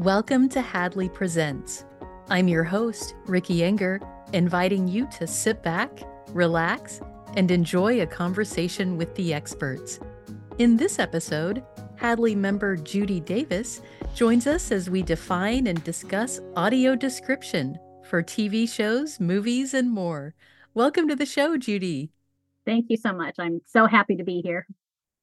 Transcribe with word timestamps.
Welcome 0.00 0.48
to 0.50 0.62
Hadley 0.62 1.10
Presents. 1.10 1.84
I'm 2.30 2.48
your 2.48 2.64
host, 2.64 3.14
Ricky 3.26 3.58
Enger, 3.58 4.00
inviting 4.32 4.88
you 4.88 5.06
to 5.18 5.26
sit 5.26 5.62
back, 5.62 5.90
relax, 6.28 7.02
and 7.36 7.50
enjoy 7.50 8.00
a 8.00 8.06
conversation 8.06 8.96
with 8.96 9.14
the 9.14 9.34
experts. 9.34 10.00
In 10.56 10.78
this 10.78 10.98
episode, 10.98 11.62
Hadley 11.96 12.34
member 12.34 12.76
Judy 12.76 13.20
Davis 13.20 13.82
joins 14.14 14.46
us 14.46 14.72
as 14.72 14.88
we 14.88 15.02
define 15.02 15.66
and 15.66 15.84
discuss 15.84 16.40
audio 16.56 16.96
description 16.96 17.78
for 18.08 18.22
TV 18.22 18.66
shows, 18.66 19.20
movies, 19.20 19.74
and 19.74 19.90
more. 19.90 20.34
Welcome 20.72 21.08
to 21.08 21.14
the 21.14 21.26
show, 21.26 21.58
Judy. 21.58 22.10
Thank 22.64 22.86
you 22.88 22.96
so 22.96 23.12
much. 23.12 23.34
I'm 23.38 23.60
so 23.66 23.86
happy 23.86 24.16
to 24.16 24.24
be 24.24 24.40
here. 24.40 24.66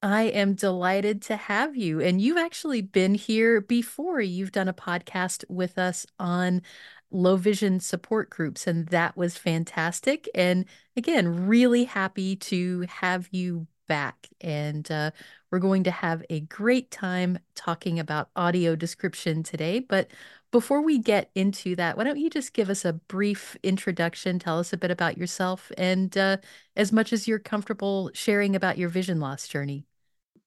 I 0.02 0.24
am 0.24 0.54
delighted 0.54 1.22
to 1.24 1.36
have 1.36 1.76
you. 1.76 2.00
And 2.00 2.22
you've 2.22 2.38
actually 2.38 2.82
been 2.82 3.16
here 3.16 3.62
before. 3.62 4.22
You've 4.22 4.52
done 4.52 4.68
a 4.68 4.74
podcast 4.74 5.44
with 5.50 5.78
us 5.78 6.06
on 6.20 6.62
low 7.10 7.36
vision 7.36 7.80
support 7.80 8.30
groups, 8.30 8.68
and 8.68 8.88
that 8.88 9.18
was 9.18 9.38
fantastic. 9.38 10.30
And 10.36 10.66
again, 10.96 11.48
really 11.48 11.86
happy 11.86 12.36
to 12.36 12.86
have 12.90 13.28
you 13.32 13.66
back. 13.88 14.28
And 14.42 14.90
uh, 14.92 15.12
we're 15.50 15.60
going 15.60 15.84
to 15.86 15.92
have 15.92 16.24
a 16.30 16.42
great 16.42 16.92
time 16.92 17.40
talking 17.56 18.00
about 18.00 18.30
audio 18.36 18.76
description 18.76 19.42
today. 19.42 19.80
But 19.80 20.10
before 20.52 20.82
we 20.82 20.98
get 20.98 21.30
into 21.36 21.76
that, 21.76 21.98
why 21.98 22.04
don't 22.04 22.20
you 22.20 22.30
just 22.30 22.54
give 22.54 22.70
us 22.70 22.86
a 22.86 22.94
brief 22.94 23.58
introduction? 23.64 24.40
Tell 24.40 24.60
us 24.60 24.74
a 24.74 24.78
bit 24.78 24.92
about 24.92 25.18
yourself 25.18 25.72
and 25.78 26.18
uh, 26.18 26.38
as 26.76 26.92
much 26.92 27.12
as 27.12 27.28
you're 27.28 27.40
comfortable 27.40 28.12
sharing 28.14 28.56
about 28.56 28.78
your 28.78 28.90
vision 28.90 29.20
loss 29.20 29.48
journey. 29.48 29.86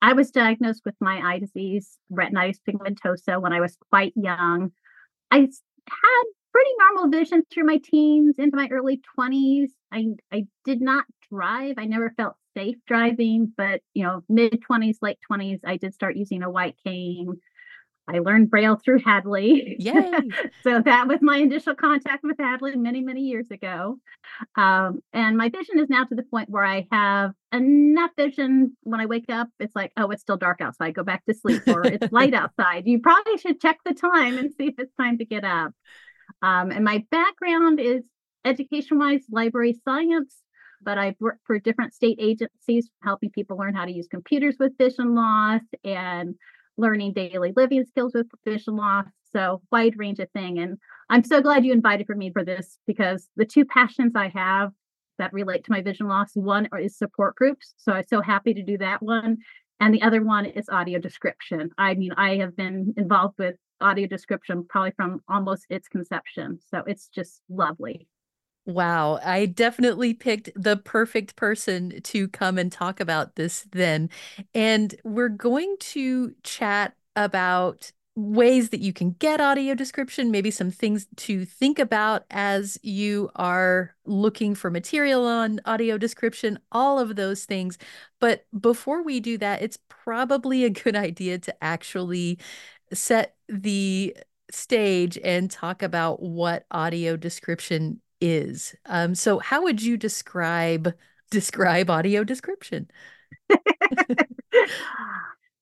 I 0.02 0.14
was 0.14 0.30
diagnosed 0.30 0.82
with 0.86 0.94
my 1.00 1.18
eye 1.18 1.38
disease, 1.38 1.98
retinitis 2.10 2.58
pigmentosa, 2.66 3.40
when 3.40 3.52
I 3.52 3.60
was 3.60 3.76
quite 3.90 4.14
young. 4.16 4.72
I 5.30 5.40
had 5.40 6.24
pretty 6.52 6.70
normal 6.78 7.10
vision 7.10 7.42
through 7.52 7.64
my 7.64 7.78
teens 7.78 8.36
into 8.38 8.56
my 8.56 8.68
early 8.70 9.00
20s. 9.18 9.68
I, 9.92 10.06
I 10.32 10.46
did 10.64 10.80
not 10.80 11.04
drive. 11.30 11.74
I 11.78 11.84
never 11.84 12.12
felt 12.16 12.34
safe 12.56 12.76
driving, 12.86 13.52
but 13.56 13.80
you 13.94 14.04
know, 14.04 14.22
mid 14.28 14.62
20s, 14.68 14.96
late 15.02 15.18
20s, 15.30 15.60
I 15.64 15.76
did 15.76 15.94
start 15.94 16.16
using 16.16 16.42
a 16.42 16.50
white 16.50 16.76
cane. 16.84 17.34
I 18.12 18.18
learned 18.18 18.50
Braille 18.50 18.76
through 18.76 19.00
Hadley. 19.04 19.76
Yay. 19.78 20.12
so 20.62 20.80
that 20.80 21.06
was 21.06 21.18
my 21.20 21.38
initial 21.38 21.74
contact 21.74 22.24
with 22.24 22.36
Hadley 22.38 22.76
many, 22.76 23.00
many 23.00 23.22
years 23.22 23.46
ago. 23.50 23.98
Um, 24.56 25.00
and 25.12 25.36
my 25.36 25.48
vision 25.48 25.78
is 25.78 25.88
now 25.88 26.04
to 26.04 26.14
the 26.14 26.22
point 26.22 26.50
where 26.50 26.64
I 26.64 26.86
have 26.90 27.32
enough 27.52 28.10
vision 28.16 28.76
when 28.82 29.00
I 29.00 29.06
wake 29.06 29.26
up. 29.28 29.48
It's 29.58 29.76
like, 29.76 29.92
oh, 29.96 30.10
it's 30.10 30.22
still 30.22 30.36
dark 30.36 30.60
outside. 30.60 30.94
Go 30.94 31.04
back 31.04 31.24
to 31.26 31.34
sleep, 31.34 31.62
or 31.68 31.86
it's 31.86 32.06
light 32.12 32.34
outside. 32.34 32.86
You 32.86 33.00
probably 33.00 33.38
should 33.38 33.60
check 33.60 33.78
the 33.84 33.94
time 33.94 34.38
and 34.38 34.52
see 34.52 34.66
if 34.66 34.74
it's 34.78 34.94
time 34.98 35.18
to 35.18 35.24
get 35.24 35.44
up. 35.44 35.72
Um, 36.42 36.70
and 36.70 36.84
my 36.84 37.04
background 37.10 37.80
is 37.80 38.02
education 38.44 38.98
wise 38.98 39.24
library 39.30 39.78
science 39.84 40.34
but 40.82 40.98
I've 40.98 41.16
worked 41.20 41.40
for 41.46 41.58
different 41.58 41.94
state 41.94 42.18
agencies 42.20 42.88
helping 43.02 43.30
people 43.30 43.56
learn 43.58 43.74
how 43.74 43.84
to 43.84 43.92
use 43.92 44.08
computers 44.08 44.56
with 44.58 44.78
vision 44.78 45.14
loss 45.14 45.60
and 45.84 46.34
learning 46.80 47.12
daily 47.12 47.52
living 47.56 47.84
skills 47.84 48.14
with 48.14 48.26
vision 48.44 48.76
loss. 48.76 49.06
So 49.32 49.62
wide 49.70 49.94
range 49.96 50.18
of 50.18 50.30
thing. 50.30 50.58
And 50.58 50.78
I'm 51.08 51.22
so 51.24 51.40
glad 51.40 51.64
you 51.64 51.72
invited 51.72 52.06
for 52.06 52.16
me 52.16 52.32
for 52.32 52.44
this 52.44 52.78
because 52.86 53.28
the 53.36 53.44
two 53.44 53.64
passions 53.64 54.12
I 54.16 54.28
have 54.28 54.72
that 55.18 55.32
relate 55.32 55.64
to 55.64 55.70
my 55.70 55.82
vision 55.82 56.08
loss, 56.08 56.30
one 56.34 56.68
is 56.80 56.96
support 56.96 57.36
groups. 57.36 57.74
So 57.76 57.92
I'm 57.92 58.06
so 58.08 58.20
happy 58.20 58.54
to 58.54 58.62
do 58.62 58.78
that 58.78 59.02
one. 59.02 59.38
And 59.78 59.94
the 59.94 60.02
other 60.02 60.22
one 60.22 60.46
is 60.46 60.68
audio 60.68 60.98
description. 60.98 61.70
I 61.78 61.94
mean, 61.94 62.12
I 62.12 62.36
have 62.36 62.56
been 62.56 62.94
involved 62.96 63.38
with 63.38 63.56
audio 63.80 64.06
description 64.06 64.66
probably 64.68 64.92
from 64.92 65.20
almost 65.28 65.66
its 65.70 65.88
conception. 65.88 66.58
So 66.70 66.82
it's 66.86 67.08
just 67.08 67.40
lovely. 67.48 68.08
Wow, 68.70 69.18
I 69.24 69.46
definitely 69.46 70.14
picked 70.14 70.50
the 70.54 70.76
perfect 70.76 71.34
person 71.34 72.00
to 72.02 72.28
come 72.28 72.56
and 72.56 72.70
talk 72.70 73.00
about 73.00 73.34
this 73.34 73.66
then. 73.72 74.10
And 74.54 74.94
we're 75.02 75.28
going 75.28 75.76
to 75.80 76.32
chat 76.44 76.94
about 77.16 77.90
ways 78.14 78.70
that 78.70 78.78
you 78.80 78.92
can 78.92 79.10
get 79.18 79.40
audio 79.40 79.74
description, 79.74 80.30
maybe 80.30 80.52
some 80.52 80.70
things 80.70 81.08
to 81.16 81.44
think 81.44 81.80
about 81.80 82.24
as 82.30 82.78
you 82.82 83.28
are 83.34 83.96
looking 84.04 84.54
for 84.54 84.70
material 84.70 85.26
on 85.26 85.60
audio 85.64 85.98
description, 85.98 86.56
all 86.70 87.00
of 87.00 87.16
those 87.16 87.44
things. 87.44 87.76
But 88.20 88.46
before 88.60 89.02
we 89.02 89.18
do 89.18 89.36
that, 89.38 89.62
it's 89.62 89.78
probably 89.88 90.64
a 90.64 90.70
good 90.70 90.94
idea 91.08 91.40
to 91.40 91.64
actually 91.64 92.38
set 92.92 93.34
the 93.48 94.16
stage 94.52 95.18
and 95.24 95.50
talk 95.50 95.82
about 95.82 96.22
what 96.22 96.66
audio 96.70 97.16
description 97.16 98.00
is. 98.20 98.74
Um, 98.86 99.14
so 99.14 99.38
how 99.38 99.62
would 99.62 99.82
you 99.82 99.96
describe 99.96 100.94
describe 101.30 101.90
audio 101.90 102.24
description? 102.24 102.90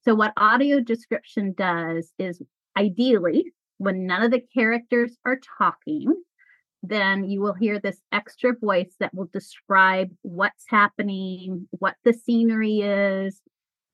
so 0.04 0.14
what 0.14 0.32
audio 0.36 0.80
description 0.80 1.54
does 1.56 2.12
is 2.18 2.40
ideally 2.76 3.52
when 3.78 4.06
none 4.06 4.22
of 4.22 4.30
the 4.30 4.42
characters 4.54 5.16
are 5.24 5.38
talking, 5.58 6.12
then 6.82 7.24
you 7.24 7.40
will 7.40 7.54
hear 7.54 7.78
this 7.78 8.00
extra 8.12 8.54
voice 8.54 8.94
that 9.00 9.14
will 9.14 9.28
describe 9.32 10.10
what's 10.22 10.64
happening, 10.68 11.68
what 11.70 11.94
the 12.04 12.12
scenery 12.12 12.80
is. 12.80 13.40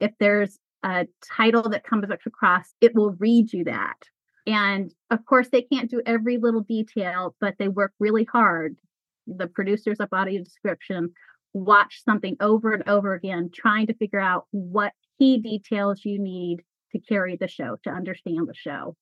If 0.01 0.13
there's 0.19 0.59
a 0.83 1.07
title 1.37 1.71
that 1.71 1.85
comes 1.85 2.09
across, 2.11 2.75
it 2.81 2.95
will 2.95 3.13
read 3.13 3.53
you 3.53 3.65
that. 3.65 3.97
And 4.47 4.93
of 5.11 5.25
course, 5.25 5.49
they 5.49 5.63
can't 5.63 5.91
do 5.91 6.03
every 6.05 6.39
little 6.39 6.61
detail, 6.61 7.35
but 7.41 7.55
they 7.59 7.69
work 7.69 7.93
really 7.99 8.25
hard. 8.25 8.77
The 9.27 9.47
producers 9.47 9.99
of 10.01 10.09
audio 10.13 10.43
description 10.43 11.13
watch 11.55 12.03
something 12.05 12.37
over 12.41 12.73
and 12.73 12.87
over 12.89 13.15
again, 13.15 13.51
trying 13.55 13.87
to 13.87 13.95
figure 13.95 14.21
out 14.21 14.47
what 14.51 14.93
key 15.19 15.39
details 15.39 16.05
you 16.05 16.19
need 16.19 16.63
to 16.93 16.99
carry 16.99 17.37
the 17.37 17.49
show, 17.49 17.77
to 17.85 17.91
understand 17.91 18.49
the 18.49 18.55
show. 18.55 18.97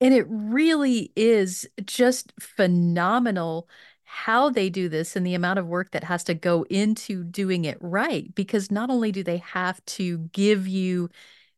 And 0.00 0.14
it 0.14 0.26
really 0.28 1.12
is 1.16 1.66
just 1.84 2.32
phenomenal 2.40 3.68
how 4.04 4.48
they 4.48 4.70
do 4.70 4.88
this 4.88 5.16
and 5.16 5.26
the 5.26 5.34
amount 5.34 5.58
of 5.58 5.66
work 5.66 5.90
that 5.90 6.04
has 6.04 6.24
to 6.24 6.34
go 6.34 6.64
into 6.70 7.24
doing 7.24 7.66
it 7.66 7.76
right. 7.80 8.34
Because 8.34 8.70
not 8.70 8.90
only 8.90 9.12
do 9.12 9.22
they 9.22 9.38
have 9.38 9.84
to 9.84 10.18
give 10.32 10.66
you 10.66 11.10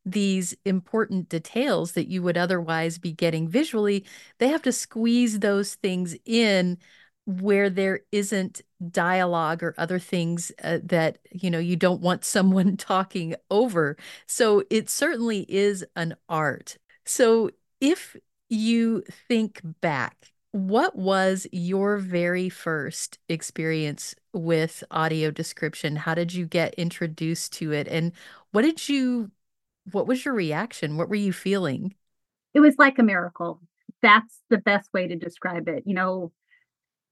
these 0.04 0.54
important 0.64 1.28
details 1.28 1.92
that 1.92 2.08
you 2.08 2.22
would 2.22 2.36
otherwise 2.36 2.98
be 2.98 3.12
getting 3.12 3.48
visually, 3.48 4.04
they 4.38 4.48
have 4.48 4.62
to 4.62 4.72
squeeze 4.72 5.40
those 5.40 5.74
things 5.74 6.16
in 6.24 6.78
where 7.26 7.70
there 7.70 8.00
isn't 8.10 8.62
dialogue 8.90 9.62
or 9.62 9.74
other 9.78 9.98
things 9.98 10.50
uh, 10.64 10.78
that 10.82 11.18
you 11.30 11.50
know 11.50 11.58
you 11.58 11.76
don't 11.76 12.00
want 12.00 12.24
someone 12.36 12.76
talking 12.76 13.34
over. 13.50 13.96
So 14.26 14.64
it 14.70 14.90
certainly 14.90 15.46
is 15.48 15.84
an 15.96 16.16
art. 16.28 16.78
So 17.04 17.50
if 17.80 18.16
you 18.48 19.04
think 19.28 19.60
back 19.80 20.32
what 20.52 20.96
was 20.96 21.46
your 21.52 21.98
very 21.98 22.48
first 22.48 23.18
experience 23.28 24.14
with 24.32 24.82
audio 24.90 25.30
description? 25.30 25.94
How 25.96 26.14
did 26.14 26.34
you 26.34 26.46
get 26.46 26.74
introduced 26.74 27.52
to 27.54 27.72
it? 27.72 27.86
And 27.86 28.12
what 28.50 28.62
did 28.62 28.88
you 28.88 29.30
what 29.92 30.06
was 30.06 30.24
your 30.24 30.34
reaction? 30.34 30.96
What 30.96 31.08
were 31.08 31.14
you 31.14 31.32
feeling? 31.32 31.94
It 32.54 32.60
was 32.60 32.76
like 32.78 32.98
a 32.98 33.02
miracle. 33.02 33.60
That's 34.02 34.40
the 34.48 34.58
best 34.58 34.92
way 34.92 35.06
to 35.08 35.16
describe 35.16 35.68
it. 35.68 35.84
You 35.86 35.94
know, 35.94 36.32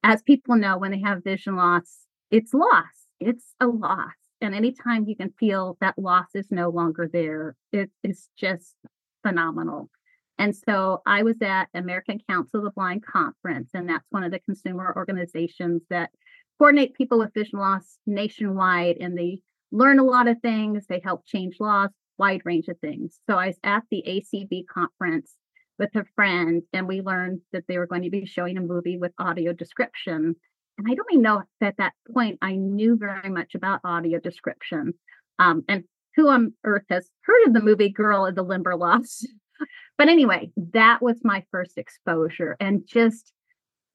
as 0.03 0.23
people 0.23 0.57
know, 0.57 0.79
when 0.79 0.91
they 0.91 1.01
have 1.01 1.25
vision 1.25 1.57
loss, 1.57 1.99
it's 2.31 2.55
loss. 2.55 3.07
It's 3.21 3.55
a 3.61 3.67
loss. 3.67 4.15
And 4.41 4.55
anytime 4.55 5.07
you 5.07 5.17
can 5.17 5.33
feel 5.39 5.77
that 5.81 5.99
loss 5.99 6.29
is 6.35 6.47
no 6.51 6.69
longer 6.71 7.09
there, 7.13 7.57
it 7.73 7.91
is 8.05 8.29
just 8.37 8.75
phenomenal. 9.23 9.91
And 10.39 10.55
so 10.55 11.03
I 11.05 11.25
was 11.25 11.37
at 11.43 11.69
American 11.75 12.21
Council 12.29 12.61
of 12.61 12.65
the 12.65 12.71
Blind 12.71 13.05
conference, 13.05 13.71
and 13.75 13.89
that's 13.89 14.07
one 14.11 14.23
of 14.23 14.31
the 14.31 14.39
consumer 14.39 14.93
organizations 14.97 15.83
that 15.91 16.11
coordinate 16.59 16.95
people 16.95 17.19
with 17.19 17.35
vision 17.35 17.59
loss 17.59 17.99
nationwide. 18.07 18.99
And 19.01 19.19
they 19.19 19.41
learn 19.73 19.99
a 19.99 20.05
lot 20.05 20.29
of 20.29 20.41
things. 20.41 20.87
They 20.87 21.01
help 21.03 21.27
change 21.27 21.57
laws, 21.59 21.91
wide 22.19 22.43
range 22.45 22.69
of 22.69 22.79
things. 22.81 23.19
So 23.29 23.37
I 23.37 23.49
was 23.49 23.59
at 23.65 23.85
the 23.91 24.03
ACB 24.07 24.67
conference 24.67 25.35
with 25.79 25.95
a 25.95 26.05
friend, 26.17 26.63
and 26.73 26.89
we 26.89 27.01
learned 27.01 27.41
that 27.53 27.65
they 27.69 27.79
were 27.79 27.87
going 27.87 28.03
to 28.03 28.11
be 28.11 28.27
showing 28.27 28.57
a 28.59 28.63
movie 28.63 28.99
with 28.99 29.13
audio 29.19 29.53
description. 29.53 30.35
And 30.77 30.87
I 30.89 30.95
don't 30.95 31.07
even 31.13 31.23
know 31.23 31.41
if 31.41 31.47
at 31.61 31.77
that 31.79 31.93
point 32.13 32.39
I 32.43 32.57
knew 32.57 32.97
very 32.97 33.31
much 33.31 33.55
about 33.55 33.81
audio 33.85 34.19
description. 34.19 34.95
Um, 35.39 35.65
and 35.69 35.85
who 36.17 36.29
on 36.29 36.55
earth 36.65 36.85
has 36.91 37.09
heard 37.23 37.47
of 37.47 37.53
the 37.53 37.61
movie 37.61 37.91
Girl 37.91 38.27
in 38.27 38.35
the 38.35 38.43
Limberlost? 38.43 39.29
but 39.99 40.09
anyway, 40.09 40.51
that 40.73 41.01
was 41.01 41.21
my 41.23 41.45
first 41.51 41.79
exposure. 41.79 42.57
And 42.59 42.83
just, 42.87 43.33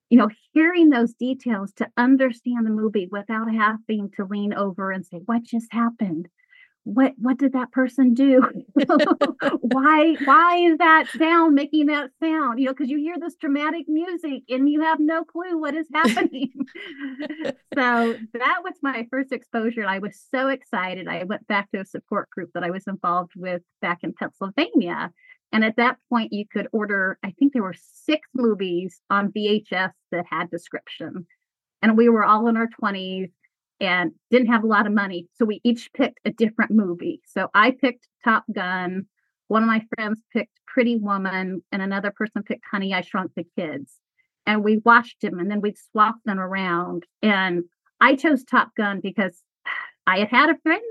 you 0.10 0.18
know, 0.18 0.30
hearing 0.54 0.90
those 0.90 1.14
details 1.14 1.74
to 1.74 1.90
understand 1.98 2.66
the 2.66 2.72
movie 2.72 3.10
without 3.12 3.54
having 3.54 4.10
to 4.16 4.26
lean 4.26 4.54
over 4.54 4.92
and 4.92 5.06
say, 5.06 5.18
What 5.26 5.44
just 5.44 5.72
happened? 5.74 6.30
What 6.86 7.14
what 7.18 7.38
did 7.38 7.54
that 7.54 7.72
person 7.72 8.14
do? 8.14 8.42
Why 9.62 10.16
why 10.26 10.58
is 10.58 10.78
that 10.80 11.08
sound 11.18 11.56
making 11.56 11.86
that 11.86 12.10
sound? 12.22 12.60
You 12.60 12.66
know 12.66 12.74
because 12.74 12.90
you 12.90 12.98
hear 12.98 13.16
this 13.18 13.36
dramatic 13.36 13.88
music 13.88 14.44
and 14.50 14.70
you 14.70 14.82
have 14.82 15.00
no 15.00 15.24
clue 15.24 15.58
what 15.60 15.76
is 15.76 15.88
happening. 15.94 16.52
So 17.76 18.16
that 18.34 18.60
was 18.64 18.76
my 18.84 19.08
first 19.10 19.32
exposure. 19.32 19.82
And 19.82 19.90
i 19.90 19.98
was 19.98 20.22
so 20.30 20.48
excited. 20.50 21.08
I 21.08 21.24
went 21.24 21.48
back 21.48 21.72
to 21.72 21.80
a 21.80 21.86
support 21.86 22.30
group 22.30 22.52
that 22.54 22.64
i 22.64 22.70
was 22.70 22.86
involved 22.88 23.32
with 23.36 23.62
back 23.82 24.00
in 24.04 24.14
pennsylvania. 24.14 25.12
And 25.52 25.66
at 25.66 25.78
that 25.78 25.98
point 26.10 26.34
you 26.34 26.46
could 26.48 26.68
order 26.72 27.18
i 27.24 27.32
think 27.32 27.54
there 27.54 27.64
were 27.64 27.76
six 28.06 28.28
movies 28.34 29.02
on 29.10 29.32
vhs 29.32 29.92
that 30.12 30.26
had 30.30 30.52
description. 30.52 31.26
And 31.82 31.98
we 31.98 32.10
were 32.10 32.24
all 32.24 32.48
in 32.48 32.58
our 32.58 32.70
20s 32.82 33.32
and 33.84 34.12
didn't 34.32 34.48
have 34.48 34.64
a 34.64 34.68
lot 34.68 34.88
of 34.88 34.94
money. 34.94 35.28
So 35.34 35.44
we 35.44 35.60
each 35.64 35.92
picked 35.94 36.22
a 36.24 36.32
different 36.32 36.72
movie. 36.72 37.22
So 37.26 37.50
I 37.54 37.72
picked 37.72 38.08
Top 38.24 38.46
Gun. 38.52 39.08
One 39.50 39.62
of 39.62 39.68
my 39.68 39.86
friends 39.94 40.22
picked 40.32 40.58
Pretty 40.66 40.96
Woman, 40.96 41.62
and 41.72 41.82
another 41.82 42.12
person 42.12 42.44
picked 42.44 42.64
Honey, 42.72 42.94
I 42.94 43.02
Shrunk 43.02 43.32
the 43.36 43.46
Kids. 43.58 44.00
And 44.46 44.64
we 44.64 44.78
watched 44.78 45.22
them 45.22 45.38
and 45.40 45.52
then 45.52 45.62
we'd 45.62 45.78
swap 45.78 46.16
them 46.26 46.40
around. 46.40 47.06
And 47.22 47.64
I 48.00 48.16
chose 48.16 48.44
Top 48.44 48.74
Gun 48.76 49.02
because 49.02 49.42
I 50.08 50.20
had 50.20 50.30
had 50.30 50.50
a 50.50 50.58
friend, 50.64 50.82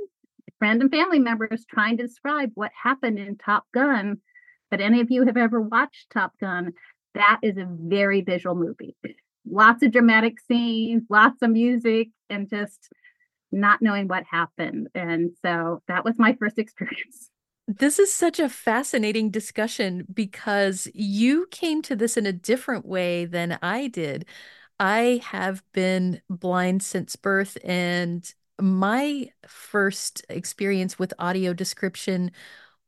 friend 0.58 0.82
and 0.82 0.90
family 0.90 1.18
members 1.18 1.64
trying 1.68 1.96
to 1.96 2.06
describe 2.06 2.50
what 2.54 2.72
happened 2.80 3.18
in 3.18 3.36
Top 3.36 3.64
Gun. 3.72 4.18
But 4.70 4.80
any 4.80 5.00
of 5.00 5.10
you 5.10 5.26
have 5.26 5.36
ever 5.36 5.60
watched 5.60 6.10
Top 6.10 6.32
Gun, 6.38 6.72
that 7.14 7.40
is 7.42 7.56
a 7.56 7.68
very 7.68 8.20
visual 8.20 8.54
movie 8.54 8.96
lots 9.48 9.82
of 9.82 9.92
dramatic 9.92 10.38
scenes, 10.40 11.04
lots 11.08 11.42
of 11.42 11.50
music, 11.50 12.08
and 12.30 12.48
just 12.48 12.88
not 13.50 13.82
knowing 13.82 14.08
what 14.08 14.24
happened. 14.30 14.88
And 14.94 15.32
so 15.42 15.82
that 15.88 16.04
was 16.04 16.18
my 16.18 16.34
first 16.34 16.58
experience. 16.58 17.30
This 17.68 17.98
is 17.98 18.12
such 18.12 18.40
a 18.40 18.48
fascinating 18.48 19.30
discussion 19.30 20.06
because 20.12 20.88
you 20.94 21.46
came 21.50 21.80
to 21.82 21.94
this 21.94 22.16
in 22.16 22.26
a 22.26 22.32
different 22.32 22.84
way 22.84 23.24
than 23.24 23.58
I 23.62 23.86
did. 23.86 24.26
I 24.80 25.20
have 25.24 25.62
been 25.72 26.20
blind 26.28 26.82
since 26.82 27.14
birth, 27.14 27.56
and 27.62 28.28
my 28.60 29.28
first 29.46 30.24
experience 30.28 30.98
with 30.98 31.14
audio 31.20 31.54
description 31.54 32.32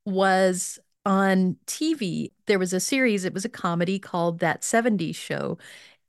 was 0.05 0.79
on 1.07 1.57
TV. 1.67 2.33
There 2.47 2.59
was 2.59 2.73
a 2.73 2.81
series, 2.81 3.25
it 3.25 3.35
was 3.35 3.45
a 3.45 3.51
comedy 3.51 3.99
called 3.99 4.41
That 4.41 4.63
70s 4.63 5.15
Show 5.17 5.59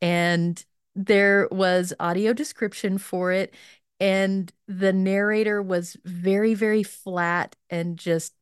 and 0.01 0.65
there 0.95 1.47
was 1.51 1.93
audio 1.99 2.33
description 2.33 2.97
for 2.97 3.31
it 3.31 3.53
and 3.99 4.51
the 4.67 4.93
narrator 4.93 5.61
was 5.61 5.97
very 6.05 6.53
very 6.53 6.83
flat 6.83 7.55
and 7.69 7.97
just 7.97 8.33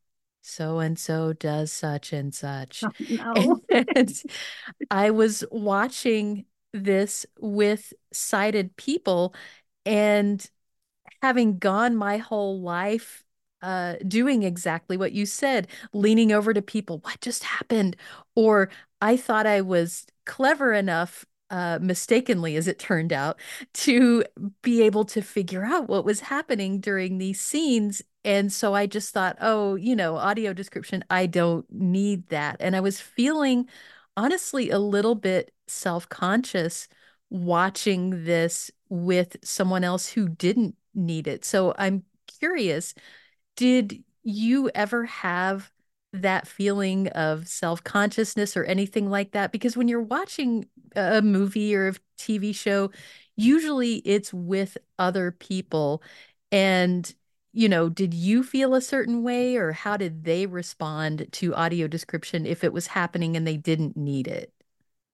so 0.42 0.78
and 0.78 0.98
so 0.98 1.32
does 1.32 1.72
such 1.72 2.12
and 2.12 2.34
such 2.34 2.84
oh, 2.84 3.60
no. 3.70 3.84
and 3.94 4.22
i 4.90 5.10
was 5.10 5.44
watching 5.50 6.44
this 6.72 7.24
with 7.38 7.92
sighted 8.12 8.76
people 8.76 9.34
and 9.86 10.50
having 11.22 11.58
gone 11.58 11.96
my 11.96 12.18
whole 12.18 12.60
life 12.60 13.24
uh, 13.62 13.94
doing 14.06 14.42
exactly 14.42 14.98
what 14.98 15.12
you 15.12 15.24
said, 15.24 15.66
leaning 15.94 16.32
over 16.32 16.52
to 16.52 16.60
people, 16.60 16.98
what 16.98 17.18
just 17.22 17.44
happened? 17.44 17.96
Or 18.34 18.68
I 19.00 19.16
thought 19.16 19.46
I 19.46 19.62
was 19.62 20.04
clever 20.26 20.74
enough 20.74 21.24
uh, 21.50 21.78
mistakenly, 21.80 22.56
as 22.56 22.68
it 22.68 22.78
turned 22.78 23.12
out, 23.12 23.38
to 23.72 24.24
be 24.62 24.82
able 24.82 25.04
to 25.04 25.22
figure 25.22 25.64
out 25.64 25.88
what 25.88 26.04
was 26.04 26.20
happening 26.20 26.80
during 26.80 27.18
these 27.18 27.40
scenes. 27.40 28.02
And 28.24 28.52
so 28.52 28.74
I 28.74 28.86
just 28.86 29.12
thought, 29.12 29.36
oh, 29.40 29.74
you 29.74 29.94
know, 29.94 30.16
audio 30.16 30.52
description, 30.52 31.04
I 31.10 31.26
don't 31.26 31.66
need 31.70 32.28
that. 32.28 32.56
And 32.60 32.74
I 32.74 32.80
was 32.80 33.00
feeling 33.00 33.68
honestly 34.16 34.70
a 34.70 34.78
little 34.78 35.14
bit 35.14 35.52
self 35.66 36.08
conscious 36.08 36.88
watching 37.30 38.24
this 38.24 38.70
with 38.88 39.36
someone 39.42 39.84
else 39.84 40.08
who 40.08 40.28
didn't 40.28 40.76
need 40.94 41.26
it. 41.26 41.44
So 41.44 41.74
I'm 41.78 42.04
curious, 42.38 42.94
did 43.56 44.02
you 44.22 44.70
ever 44.74 45.04
have 45.04 45.70
that 46.22 46.46
feeling 46.46 47.08
of 47.08 47.48
self-consciousness 47.48 48.56
or 48.56 48.64
anything 48.64 49.10
like 49.10 49.32
that? 49.32 49.52
Because 49.52 49.76
when 49.76 49.88
you're 49.88 50.00
watching 50.02 50.66
a 50.96 51.22
movie 51.22 51.74
or 51.74 51.88
a 51.88 51.94
TV 52.18 52.54
show 52.54 52.90
usually 53.36 53.96
it's 53.96 54.32
with 54.32 54.78
other 54.98 55.32
people. 55.32 56.02
And 56.52 57.12
you 57.52 57.68
know 57.68 57.88
did 57.88 58.14
you 58.14 58.42
feel 58.42 58.74
a 58.74 58.80
certain 58.80 59.22
way 59.22 59.56
or 59.56 59.72
how 59.72 59.96
did 59.96 60.24
they 60.24 60.46
respond 60.46 61.28
to 61.32 61.54
audio 61.54 61.86
description 61.86 62.46
if 62.46 62.64
it 62.64 62.72
was 62.72 62.88
happening 62.88 63.36
and 63.36 63.46
they 63.46 63.56
didn't 63.56 63.96
need 63.96 64.28
it? 64.28 64.52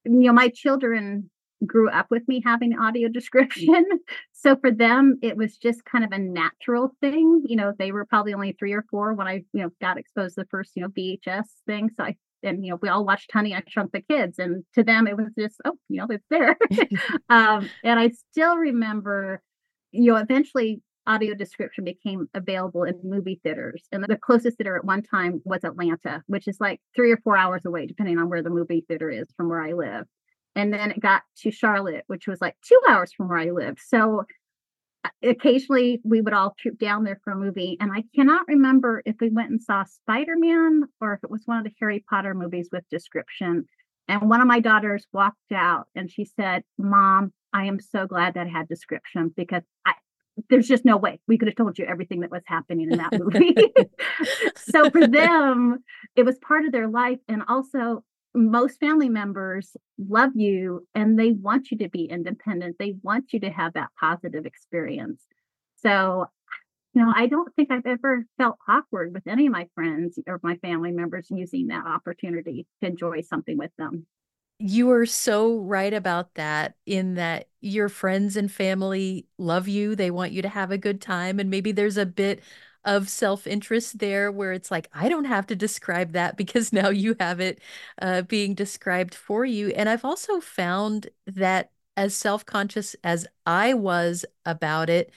You 0.05 0.12
know 0.12 0.32
my 0.32 0.49
children 0.49 1.31
grew 1.66 1.90
up 1.90 2.06
with 2.10 2.26
me 2.28 2.42
having 2.44 2.78
audio 2.78 3.08
description. 3.08 3.84
so 4.32 4.56
for 4.56 4.70
them, 4.70 5.18
it 5.22 5.36
was 5.36 5.56
just 5.56 5.84
kind 5.84 6.04
of 6.04 6.12
a 6.12 6.18
natural 6.18 6.94
thing. 7.00 7.42
You 7.46 7.56
know, 7.56 7.72
they 7.78 7.92
were 7.92 8.06
probably 8.06 8.34
only 8.34 8.52
three 8.52 8.72
or 8.72 8.84
four 8.90 9.14
when 9.14 9.26
I, 9.26 9.44
you 9.52 9.62
know, 9.62 9.70
got 9.80 9.98
exposed 9.98 10.36
to 10.36 10.42
the 10.42 10.48
first, 10.50 10.72
you 10.74 10.82
know, 10.82 10.88
VHS 10.88 11.46
thing. 11.66 11.90
So 11.96 12.04
I, 12.04 12.16
and, 12.42 12.64
you 12.64 12.70
know, 12.70 12.78
we 12.80 12.88
all 12.88 13.04
watched 13.04 13.30
Honey, 13.32 13.54
I 13.54 13.62
Shrunk 13.68 13.92
the 13.92 14.00
Kids. 14.00 14.38
And 14.38 14.64
to 14.74 14.82
them, 14.82 15.06
it 15.06 15.16
was 15.16 15.26
just, 15.38 15.56
oh, 15.64 15.76
you 15.88 15.98
know, 15.98 16.06
it's 16.08 16.26
there. 16.30 16.56
um, 17.28 17.68
and 17.84 18.00
I 18.00 18.10
still 18.30 18.56
remember, 18.56 19.42
you 19.92 20.12
know, 20.12 20.16
eventually 20.16 20.80
audio 21.06 21.34
description 21.34 21.84
became 21.84 22.28
available 22.34 22.84
in 22.84 22.98
movie 23.02 23.40
theaters. 23.42 23.82
And 23.92 24.04
the 24.04 24.16
closest 24.16 24.56
theater 24.58 24.76
at 24.76 24.84
one 24.84 25.02
time 25.02 25.42
was 25.44 25.64
Atlanta, 25.64 26.22
which 26.26 26.46
is 26.46 26.58
like 26.60 26.80
three 26.94 27.10
or 27.10 27.18
four 27.18 27.36
hours 27.36 27.64
away, 27.66 27.86
depending 27.86 28.18
on 28.18 28.30
where 28.30 28.42
the 28.42 28.50
movie 28.50 28.84
theater 28.86 29.10
is 29.10 29.26
from 29.36 29.48
where 29.48 29.62
I 29.62 29.72
live 29.72 30.06
and 30.56 30.73
then 30.73 30.91
it 30.91 31.00
got 31.00 31.23
to 31.38 31.50
Charlotte, 31.50 32.05
which 32.06 32.26
was 32.26 32.41
like 32.41 32.56
two 32.62 32.81
hours 32.88 33.12
from 33.12 33.29
where 33.29 33.38
I 33.38 33.50
live. 33.50 33.79
So 33.85 34.25
uh, 35.05 35.08
occasionally 35.23 36.00
we 36.05 36.20
would 36.20 36.35
all 36.35 36.55
troop 36.58 36.79
down 36.79 37.05
there 37.05 37.20
for 37.23 37.32
a 37.32 37.37
movie. 37.37 37.76
And 37.81 37.93
I 37.93 38.05
cannot 38.14 38.49
remember 38.49 39.02
if 39.05 39.17
we 39.20 39.31
went 39.31 39.50
and 39.50 39.62
saw 39.62 39.85
Spider 39.85 40.35
Man 40.37 40.85
or 41.00 41.14
if 41.14 41.25
it 41.25 41.31
was 41.31 41.43
one 41.47 41.58
of 41.58 41.64
the 41.64 41.73
Harry 41.81 42.05
Potter 42.08 42.35
movies 42.35 42.69
with 42.73 42.88
description. 42.91 43.67
And 44.08 44.29
one 44.29 44.41
of 44.41 44.49
my 44.49 44.61
daughters 44.61 45.06
walked 45.12 45.52
out 45.55 45.87
and 45.94 46.11
she 46.11 46.25
said, 46.25 46.64
Mom, 46.79 47.32
I 47.53 47.67
am 47.67 47.81
so 47.81 48.06
glad 48.06 48.35
that 48.35 48.49
had 48.49 48.69
description 48.69 49.32
because 49.37 49.62
I, 49.87 49.94
there's 50.49 50.69
just 50.69 50.85
no 50.85 50.96
way 50.96 51.20
we 51.26 51.38
could 51.38 51.49
have 51.49 51.56
told 51.56 51.79
you 51.79 51.85
everything 51.85 52.20
that 52.20 52.31
was 52.31 52.43
happening 52.46 52.91
in 52.91 52.99
that 52.99 53.12
movie. 53.12 53.55
so 54.56 54.91
for 54.91 55.06
them, 55.06 55.85
it 56.17 56.25
was 56.25 56.38
part 56.38 56.64
of 56.64 56.73
their 56.73 56.88
life. 56.88 57.19
And 57.29 57.43
also, 57.48 58.05
most 58.34 58.79
family 58.79 59.08
members 59.08 59.77
love 59.99 60.31
you 60.34 60.87
and 60.94 61.19
they 61.19 61.32
want 61.32 61.70
you 61.70 61.79
to 61.79 61.89
be 61.89 62.05
independent. 62.05 62.77
They 62.79 62.94
want 63.03 63.32
you 63.32 63.41
to 63.41 63.51
have 63.51 63.75
that 63.75 63.89
positive 63.99 64.46
experience. 64.46 65.22
So, 65.82 66.27
you 66.94 67.03
know, 67.03 67.13
I 67.15 67.27
don't 67.27 67.55
think 67.55 67.70
I've 67.70 67.87
ever 67.87 68.25
felt 68.39 68.56
awkward 68.69 69.13
with 69.15 69.27
any 69.27 69.46
of 69.46 69.53
my 69.53 69.69
friends 69.75 70.19
or 70.27 70.41
my 70.43 70.56
family 70.56 70.93
members 70.93 71.29
using 71.31 71.69
that 71.69 71.87
opportunity 71.87 72.67
to 72.81 72.89
enjoy 72.89 73.22
something 73.22 73.56
with 73.56 73.70
them. 73.79 74.06
You 74.58 74.91
are 74.91 75.06
so 75.06 75.56
right 75.56 75.94
about 75.94 76.34
that, 76.34 76.75
in 76.84 77.15
that 77.15 77.49
your 77.60 77.89
friends 77.89 78.37
and 78.37 78.53
family 78.53 79.27
love 79.39 79.69
you. 79.69 79.96
They 79.96 80.10
want 80.10 80.32
you 80.32 80.43
to 80.43 80.49
have 80.49 80.70
a 80.70 80.79
good 80.79 81.01
time. 81.01 81.41
And 81.41 81.49
maybe 81.49 81.72
there's 81.72 81.96
a 81.96 82.05
bit 82.05 82.43
of 82.84 83.08
self-interest 83.08 83.99
there 83.99 84.32
where 84.32 84.53
it's 84.53 84.70
like 84.70 84.89
I 84.93 85.08
don't 85.08 85.27
have 85.27 85.46
to 85.49 85.56
describe 85.56 86.13
that 86.13 86.37
because 86.37 86.72
now 86.72 86.89
you 86.89 87.17
have 87.20 87.41
it 87.41 87.60
uh, 88.01 88.22
being 88.22 88.55
described 88.55 89.15
for 89.15 89.44
you. 89.44 89.69
And 89.70 89.89
I've 89.89 90.05
also 90.05 90.41
found 90.41 91.08
that 91.27 91.70
as 91.96 92.15
self-conscious 92.17 92.96
as 93.05 93.27
I 93.46 93.75
was 93.75 94.25
about 94.46 94.89
it, 94.91 95.13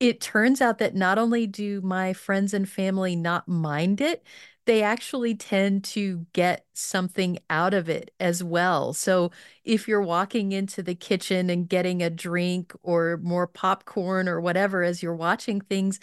it 0.00 0.20
turns 0.20 0.60
out 0.60 0.78
that 0.78 0.94
not 0.94 1.18
only 1.18 1.46
do 1.46 1.80
my 1.80 2.12
friends 2.12 2.52
and 2.52 2.68
family 2.68 3.16
not 3.16 3.48
mind 3.48 4.00
it, 4.00 4.24
they 4.66 4.82
actually 4.82 5.34
tend 5.34 5.84
to 5.84 6.26
get 6.32 6.66
something 6.72 7.38
out 7.50 7.74
of 7.74 7.88
it 7.88 8.10
as 8.18 8.42
well. 8.42 8.92
So 8.92 9.30
if 9.62 9.86
you're 9.86 10.02
walking 10.02 10.52
into 10.52 10.82
the 10.82 10.94
kitchen 10.94 11.50
and 11.50 11.68
getting 11.68 12.02
a 12.02 12.10
drink 12.10 12.72
or 12.82 13.18
more 13.22 13.46
popcorn 13.46 14.28
or 14.28 14.40
whatever 14.40 14.82
as 14.82 15.02
you're 15.02 15.14
watching 15.14 15.60
things, 15.60 16.00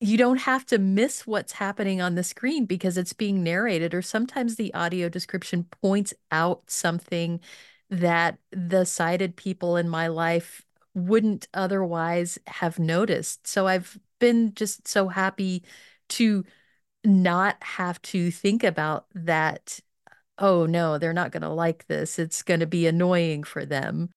you 0.00 0.16
don't 0.16 0.40
have 0.40 0.64
to 0.66 0.78
miss 0.78 1.26
what's 1.26 1.52
happening 1.52 2.00
on 2.00 2.14
the 2.14 2.24
screen 2.24 2.64
because 2.64 2.96
it's 2.96 3.12
being 3.12 3.42
narrated, 3.42 3.92
or 3.94 4.02
sometimes 4.02 4.56
the 4.56 4.72
audio 4.72 5.08
description 5.08 5.64
points 5.82 6.14
out 6.32 6.62
something 6.70 7.40
that 7.90 8.38
the 8.50 8.86
sighted 8.86 9.36
people 9.36 9.76
in 9.76 9.88
my 9.88 10.06
life 10.06 10.64
wouldn't 10.94 11.48
otherwise 11.52 12.38
have 12.46 12.78
noticed. 12.78 13.46
So 13.46 13.66
I've 13.66 13.98
been 14.18 14.54
just 14.54 14.88
so 14.88 15.08
happy 15.08 15.64
to 16.10 16.44
not 17.04 17.62
have 17.62 18.00
to 18.02 18.30
think 18.30 18.64
about 18.64 19.06
that. 19.14 19.80
Oh 20.38 20.66
no, 20.66 20.96
they're 20.98 21.12
not 21.12 21.32
going 21.32 21.42
to 21.42 21.48
like 21.48 21.86
this. 21.88 22.18
It's 22.18 22.42
going 22.42 22.60
to 22.60 22.66
be 22.66 22.86
annoying 22.86 23.44
for 23.44 23.66
them. 23.66 24.10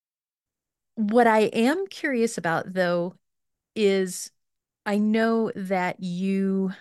What 0.96 1.28
I 1.28 1.42
am 1.54 1.88
curious 1.88 2.38
about, 2.38 2.74
though, 2.74 3.16
is 3.76 4.32
I 4.86 4.98
know 4.98 5.52
that 5.56 6.02
you 6.02 6.72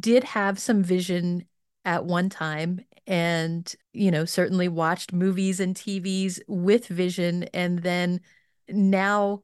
did 0.00 0.24
have 0.24 0.58
some 0.58 0.82
vision 0.82 1.46
at 1.84 2.04
one 2.04 2.28
time 2.28 2.80
and, 3.06 3.72
you 3.92 4.10
know, 4.10 4.24
certainly 4.24 4.68
watched 4.68 5.12
movies 5.12 5.60
and 5.60 5.74
TVs 5.74 6.40
with 6.48 6.86
vision. 6.86 7.44
And 7.54 7.80
then 7.80 8.20
now, 8.68 9.42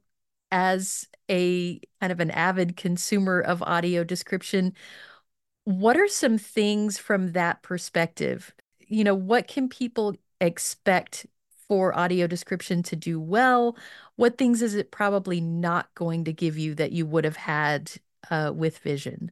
as 0.51 1.07
a 1.29 1.79
kind 1.99 2.11
of 2.11 2.19
an 2.19 2.31
avid 2.31 2.75
consumer 2.75 3.39
of 3.39 3.61
audio 3.61 4.03
description, 4.03 4.73
what 5.63 5.97
are 5.97 6.07
some 6.07 6.37
things 6.37 6.97
from 6.97 7.33
that 7.33 7.61
perspective? 7.61 8.53
You 8.87 9.03
know, 9.03 9.15
what 9.15 9.47
can 9.47 9.69
people 9.69 10.15
expect 10.39 11.27
for 11.67 11.97
audio 11.97 12.27
description 12.27 12.83
to 12.83 12.95
do 12.95 13.19
well? 13.19 13.77
What 14.21 14.37
things 14.37 14.61
is 14.61 14.75
it 14.75 14.91
probably 14.91 15.41
not 15.41 15.91
going 15.95 16.25
to 16.25 16.31
give 16.31 16.55
you 16.55 16.75
that 16.75 16.91
you 16.91 17.07
would 17.07 17.25
have 17.25 17.37
had 17.37 17.91
uh, 18.29 18.51
with 18.55 18.77
vision? 18.77 19.31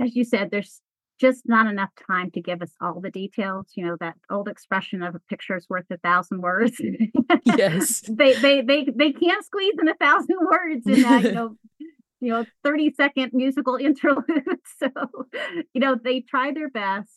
As 0.00 0.16
you 0.16 0.24
said, 0.24 0.50
there's 0.50 0.80
just 1.20 1.42
not 1.46 1.68
enough 1.68 1.90
time 2.08 2.32
to 2.32 2.40
give 2.40 2.60
us 2.60 2.72
all 2.80 3.00
the 3.00 3.12
details. 3.12 3.66
You 3.76 3.86
know, 3.86 3.96
that 4.00 4.16
old 4.28 4.48
expression 4.48 5.04
of 5.04 5.14
a 5.14 5.20
picture 5.30 5.56
is 5.56 5.68
worth 5.70 5.84
a 5.92 5.98
thousand 5.98 6.42
words. 6.42 6.80
yes. 7.44 8.00
they, 8.08 8.34
they, 8.34 8.62
they, 8.62 8.88
they 8.92 9.12
can't 9.12 9.44
squeeze 9.44 9.76
in 9.80 9.86
a 9.86 9.94
thousand 9.94 10.38
words 10.40 10.84
in 10.88 11.02
that, 11.02 11.22
you 11.22 11.30
know, 11.30 11.56
you 12.20 12.30
know 12.30 12.44
30 12.64 12.94
second 12.94 13.30
musical 13.32 13.76
interlude 13.76 14.24
so 14.78 14.88
you 15.74 15.80
know 15.80 15.94
they 16.02 16.20
try 16.20 16.50
their 16.50 16.70
best 16.70 17.10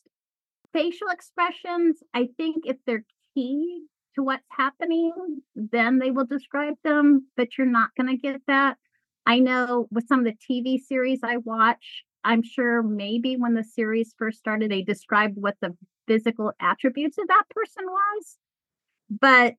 facial 0.74 1.08
expressions 1.08 2.04
i 2.14 2.28
think 2.36 2.66
if 2.66 2.76
they're 2.86 3.06
key 3.34 3.86
to 4.16 4.24
what's 4.24 4.46
happening 4.50 5.42
then 5.56 6.00
they 6.00 6.12
will 6.12 6.26
describe 6.26 6.76
them 6.84 7.28
but 7.38 7.58
you're 7.58 7.68
not 7.68 7.90
going 7.98 8.10
to 8.10 8.18
get 8.18 8.42
that 8.48 8.78
i 9.26 9.40
know 9.40 9.88
with 9.92 10.08
some 10.08 10.20
of 10.20 10.26
the 10.26 10.38
tv 10.50 10.80
series 10.80 11.20
i 11.24 11.38
watch 11.38 12.04
i'm 12.24 12.44
sure 12.44 12.82
maybe 12.84 13.38
when 13.38 13.54
the 13.54 13.64
series 13.64 14.14
first 14.18 14.40
started 14.40 14.72
they 14.72 14.82
described 14.82 15.36
what 15.38 15.56
the 15.62 15.76
physical 16.08 16.52
attributes 16.60 17.18
of 17.18 17.28
that 17.28 17.44
person 17.50 17.86
was 17.86 18.38
but 19.10 19.56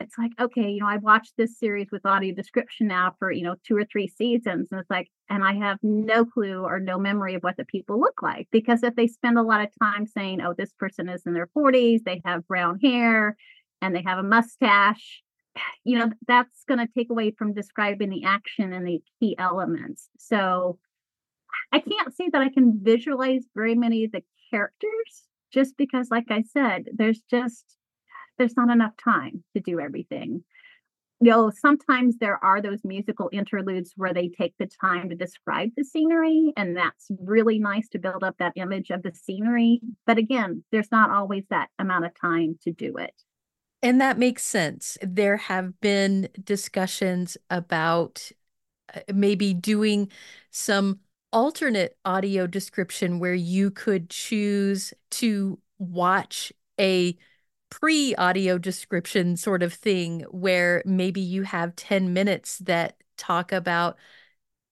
it's 0.00 0.16
like, 0.18 0.32
okay, 0.40 0.70
you 0.70 0.80
know, 0.80 0.86
I've 0.86 1.02
watched 1.02 1.34
this 1.36 1.58
series 1.58 1.90
with 1.92 2.06
audio 2.06 2.34
description 2.34 2.88
now 2.88 3.14
for, 3.18 3.30
you 3.30 3.44
know, 3.44 3.56
two 3.66 3.76
or 3.76 3.84
three 3.84 4.08
seasons. 4.08 4.68
And 4.70 4.80
it's 4.80 4.90
like, 4.90 5.08
and 5.28 5.44
I 5.44 5.54
have 5.54 5.78
no 5.82 6.24
clue 6.24 6.64
or 6.64 6.80
no 6.80 6.98
memory 6.98 7.34
of 7.34 7.42
what 7.42 7.56
the 7.56 7.64
people 7.64 8.00
look 8.00 8.22
like. 8.22 8.48
Because 8.50 8.82
if 8.82 8.96
they 8.96 9.06
spend 9.06 9.38
a 9.38 9.42
lot 9.42 9.60
of 9.60 9.68
time 9.80 10.06
saying, 10.06 10.40
oh, 10.40 10.54
this 10.56 10.72
person 10.72 11.08
is 11.08 11.22
in 11.26 11.34
their 11.34 11.48
40s, 11.48 12.02
they 12.04 12.22
have 12.24 12.48
brown 12.48 12.80
hair, 12.80 13.36
and 13.82 13.94
they 13.94 14.02
have 14.02 14.18
a 14.18 14.22
mustache, 14.22 15.22
you 15.84 15.98
know, 15.98 16.10
that's 16.26 16.64
going 16.68 16.78
to 16.78 16.92
take 16.96 17.10
away 17.10 17.32
from 17.32 17.54
describing 17.54 18.10
the 18.10 18.24
action 18.24 18.72
and 18.72 18.86
the 18.86 19.02
key 19.18 19.36
elements. 19.38 20.08
So 20.18 20.78
I 21.72 21.80
can't 21.80 22.14
say 22.14 22.28
that 22.32 22.42
I 22.42 22.48
can 22.48 22.80
visualize 22.82 23.44
very 23.54 23.74
many 23.74 24.04
of 24.04 24.12
the 24.12 24.22
characters 24.50 25.24
just 25.52 25.76
because, 25.76 26.08
like 26.10 26.30
I 26.30 26.42
said, 26.42 26.86
there's 26.94 27.20
just 27.30 27.76
there's 28.38 28.56
not 28.56 28.70
enough 28.70 28.94
time 29.02 29.44
to 29.54 29.60
do 29.60 29.80
everything. 29.80 30.42
You 31.22 31.30
know, 31.30 31.50
sometimes 31.50 32.16
there 32.16 32.42
are 32.42 32.62
those 32.62 32.80
musical 32.82 33.28
interludes 33.30 33.92
where 33.94 34.14
they 34.14 34.28
take 34.28 34.54
the 34.58 34.70
time 34.80 35.10
to 35.10 35.14
describe 35.14 35.68
the 35.76 35.84
scenery, 35.84 36.52
and 36.56 36.74
that's 36.74 37.10
really 37.20 37.58
nice 37.58 37.88
to 37.90 37.98
build 37.98 38.24
up 38.24 38.36
that 38.38 38.54
image 38.56 38.88
of 38.88 39.02
the 39.02 39.12
scenery. 39.12 39.80
But 40.06 40.16
again, 40.16 40.64
there's 40.72 40.90
not 40.90 41.10
always 41.10 41.44
that 41.50 41.68
amount 41.78 42.06
of 42.06 42.18
time 42.18 42.58
to 42.62 42.72
do 42.72 42.96
it. 42.96 43.12
And 43.82 44.00
that 44.00 44.18
makes 44.18 44.42
sense. 44.42 44.98
There 45.02 45.36
have 45.36 45.80
been 45.80 46.28
discussions 46.44 47.36
about 47.48 48.30
uh, 48.94 49.00
maybe 49.14 49.54
doing 49.54 50.10
some 50.50 51.00
alternate 51.32 51.96
audio 52.04 52.46
description 52.46 53.20
where 53.20 53.34
you 53.34 53.70
could 53.70 54.10
choose 54.10 54.94
to 55.10 55.58
watch 55.78 56.52
a 56.80 57.16
pre 57.70 58.14
audio 58.16 58.58
description 58.58 59.36
sort 59.36 59.62
of 59.62 59.72
thing 59.74 60.22
where 60.30 60.82
maybe 60.86 61.20
you 61.20 61.42
have 61.44 61.76
10 61.76 62.12
minutes 62.12 62.58
that 62.60 62.96
talk 63.16 63.52
about 63.52 63.96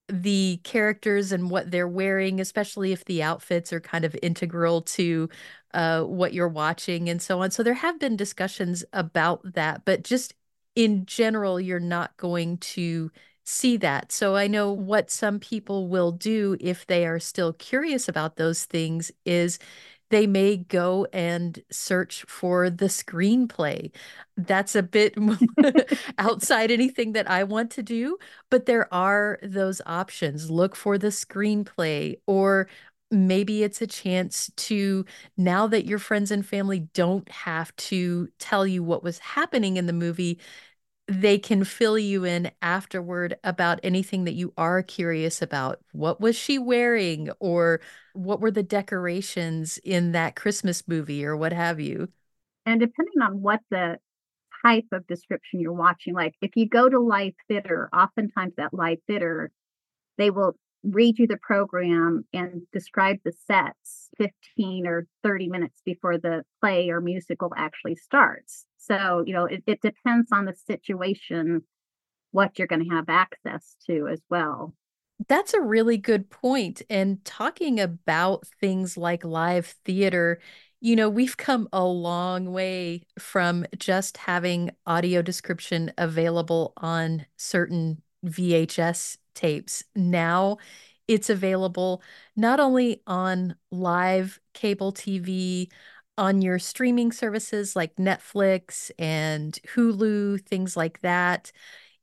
the 0.07 0.59
characters 0.63 1.31
and 1.31 1.51
what 1.51 1.69
they're 1.69 1.87
wearing, 1.87 2.39
especially 2.39 2.91
if 2.91 3.05
the 3.05 3.21
outfits 3.21 3.71
are 3.71 3.79
kind 3.79 4.03
of 4.05 4.15
integral 4.23 4.81
to 4.81 5.29
uh, 5.73 6.03
what 6.03 6.33
you're 6.33 6.47
watching 6.47 7.09
and 7.09 7.21
so 7.21 7.41
on. 7.41 7.51
So 7.51 7.63
there 7.63 7.73
have 7.75 7.99
been 7.99 8.15
discussions 8.15 8.83
about 8.93 9.53
that, 9.53 9.85
but 9.85 10.03
just 10.03 10.33
in 10.75 11.05
general, 11.05 11.59
you're 11.59 11.79
not 11.79 12.15
going 12.17 12.57
to 12.59 13.11
see 13.43 13.77
that. 13.77 14.11
So 14.11 14.35
I 14.35 14.47
know 14.47 14.71
what 14.71 15.09
some 15.11 15.39
people 15.39 15.87
will 15.87 16.11
do 16.11 16.55
if 16.59 16.85
they 16.87 17.05
are 17.07 17.19
still 17.19 17.53
curious 17.53 18.07
about 18.07 18.35
those 18.35 18.65
things 18.65 19.11
is 19.25 19.59
they 20.09 20.25
may 20.25 20.57
go 20.57 21.05
and 21.13 21.61
search 21.71 22.23
for 22.27 22.69
the 22.69 22.85
screenplay. 22.85 23.91
That's 24.37 24.75
a 24.75 24.81
bit 24.83 25.15
outside 26.17 26.71
anything 26.71 27.13
that 27.13 27.29
I 27.29 27.43
want 27.43 27.71
to 27.71 27.83
do, 27.83 28.17
but 28.49 28.65
there 28.65 28.91
are 28.93 29.39
those 29.43 29.81
options. 29.85 30.49
Look 30.49 30.75
for 30.75 30.97
the 30.97 31.07
screenplay, 31.07 32.17
or 32.25 32.67
maybe 33.11 33.63
it's 33.63 33.81
a 33.81 33.87
chance 33.87 34.51
to, 34.55 35.05
now 35.37 35.67
that 35.67 35.85
your 35.85 35.99
friends 35.99 36.31
and 36.31 36.45
family 36.45 36.79
don't 36.93 37.29
have 37.29 37.75
to 37.75 38.29
tell 38.39 38.67
you 38.67 38.83
what 38.83 39.03
was 39.03 39.19
happening 39.19 39.77
in 39.77 39.85
the 39.85 39.93
movie, 39.93 40.39
they 41.07 41.39
can 41.39 41.63
fill 41.63 41.97
you 41.97 42.23
in 42.23 42.51
afterward 42.61 43.35
about 43.43 43.79
anything 43.81 44.25
that 44.25 44.33
you 44.33 44.53
are 44.57 44.83
curious 44.83 45.41
about. 45.41 45.79
What 45.91 46.21
was 46.21 46.35
she 46.35 46.59
wearing? 46.59 47.31
Or 47.39 47.81
what 48.13 48.41
were 48.41 48.51
the 48.51 48.61
decorations 48.61 49.79
in 49.83 50.11
that 50.11 50.35
Christmas 50.35 50.87
movie 50.87 51.25
or 51.25 51.35
what 51.35 51.51
have 51.51 51.79
you? 51.79 52.09
And 52.67 52.79
depending 52.79 53.21
on 53.23 53.41
what 53.41 53.61
the 53.71 53.97
type 54.63 54.85
of 54.91 55.07
description 55.07 55.59
you're 55.59 55.73
watching, 55.73 56.13
like 56.13 56.35
if 56.41 56.51
you 56.55 56.69
go 56.69 56.87
to 56.87 56.99
live 56.99 57.33
theater, 57.47 57.89
oftentimes 57.91 58.53
that 58.57 58.73
live 58.73 58.99
theater, 59.07 59.51
they 60.19 60.29
will 60.29 60.55
read 60.83 61.19
you 61.19 61.27
the 61.27 61.37
program 61.37 62.25
and 62.33 62.61
describe 62.71 63.17
the 63.23 63.33
sets 63.45 64.09
15 64.17 64.87
or 64.87 65.07
30 65.23 65.49
minutes 65.49 65.81
before 65.85 66.17
the 66.17 66.43
play 66.61 66.89
or 66.89 67.01
musical 67.01 67.51
actually 67.55 67.95
starts. 67.95 68.65
So, 68.77 69.23
you 69.25 69.33
know, 69.33 69.45
it, 69.45 69.63
it 69.67 69.81
depends 69.81 70.31
on 70.31 70.45
the 70.45 70.53
situation 70.53 71.63
what 72.31 72.57
you're 72.57 72.67
going 72.67 72.87
to 72.87 72.95
have 72.95 73.09
access 73.09 73.75
to 73.87 74.07
as 74.07 74.21
well. 74.29 74.73
That's 75.27 75.53
a 75.53 75.61
really 75.61 75.97
good 75.97 76.29
point. 76.29 76.81
And 76.89 77.23
talking 77.25 77.79
about 77.79 78.47
things 78.61 78.95
like 78.95 79.25
live 79.25 79.75
theater, 79.83 80.39
you 80.79 80.95
know, 80.95 81.09
we've 81.09 81.35
come 81.35 81.67
a 81.73 81.83
long 81.83 82.53
way 82.53 83.03
from 83.17 83.65
just 83.77 84.15
having 84.15 84.71
audio 84.85 85.21
description 85.21 85.91
available 85.97 86.71
on 86.77 87.25
certain 87.35 88.01
VHS 88.23 89.17
tapes. 89.33 89.83
Now 89.95 90.57
it's 91.07 91.29
available 91.29 92.01
not 92.35 92.59
only 92.59 93.01
on 93.07 93.55
live 93.71 94.39
cable 94.53 94.91
TV, 94.91 95.69
on 96.17 96.41
your 96.41 96.59
streaming 96.59 97.11
services 97.13 97.75
like 97.75 97.95
Netflix 97.95 98.91
and 98.99 99.57
Hulu, 99.73 100.41
things 100.45 100.75
like 100.75 100.99
that. 101.01 101.51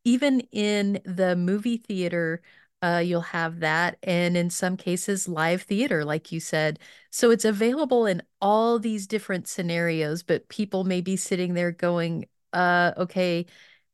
Even 0.04 0.40
in 0.52 1.00
the 1.04 1.36
movie 1.36 1.76
theater, 1.78 2.42
uh, 2.82 3.02
you'll 3.04 3.20
have 3.20 3.60
that. 3.60 3.98
And 4.02 4.36
in 4.36 4.50
some 4.50 4.76
cases, 4.76 5.28
live 5.28 5.62
theater, 5.62 6.04
like 6.04 6.30
you 6.32 6.40
said. 6.40 6.78
So 7.10 7.30
it's 7.30 7.44
available 7.44 8.06
in 8.06 8.22
all 8.40 8.78
these 8.78 9.06
different 9.06 9.48
scenarios, 9.48 10.22
but 10.22 10.48
people 10.48 10.84
may 10.84 11.00
be 11.00 11.16
sitting 11.16 11.54
there 11.54 11.72
going, 11.72 12.26
uh, 12.52 12.92
okay, 12.96 13.46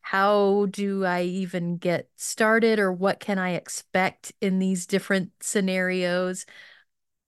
how 0.02 0.66
do 0.70 1.04
I 1.04 1.22
even 1.22 1.78
get 1.78 2.08
started 2.16 2.78
or 2.78 2.92
what 2.92 3.20
can 3.20 3.38
I 3.38 3.52
expect 3.52 4.32
in 4.40 4.58
these 4.58 4.86
different 4.86 5.30
scenarios? 5.40 6.44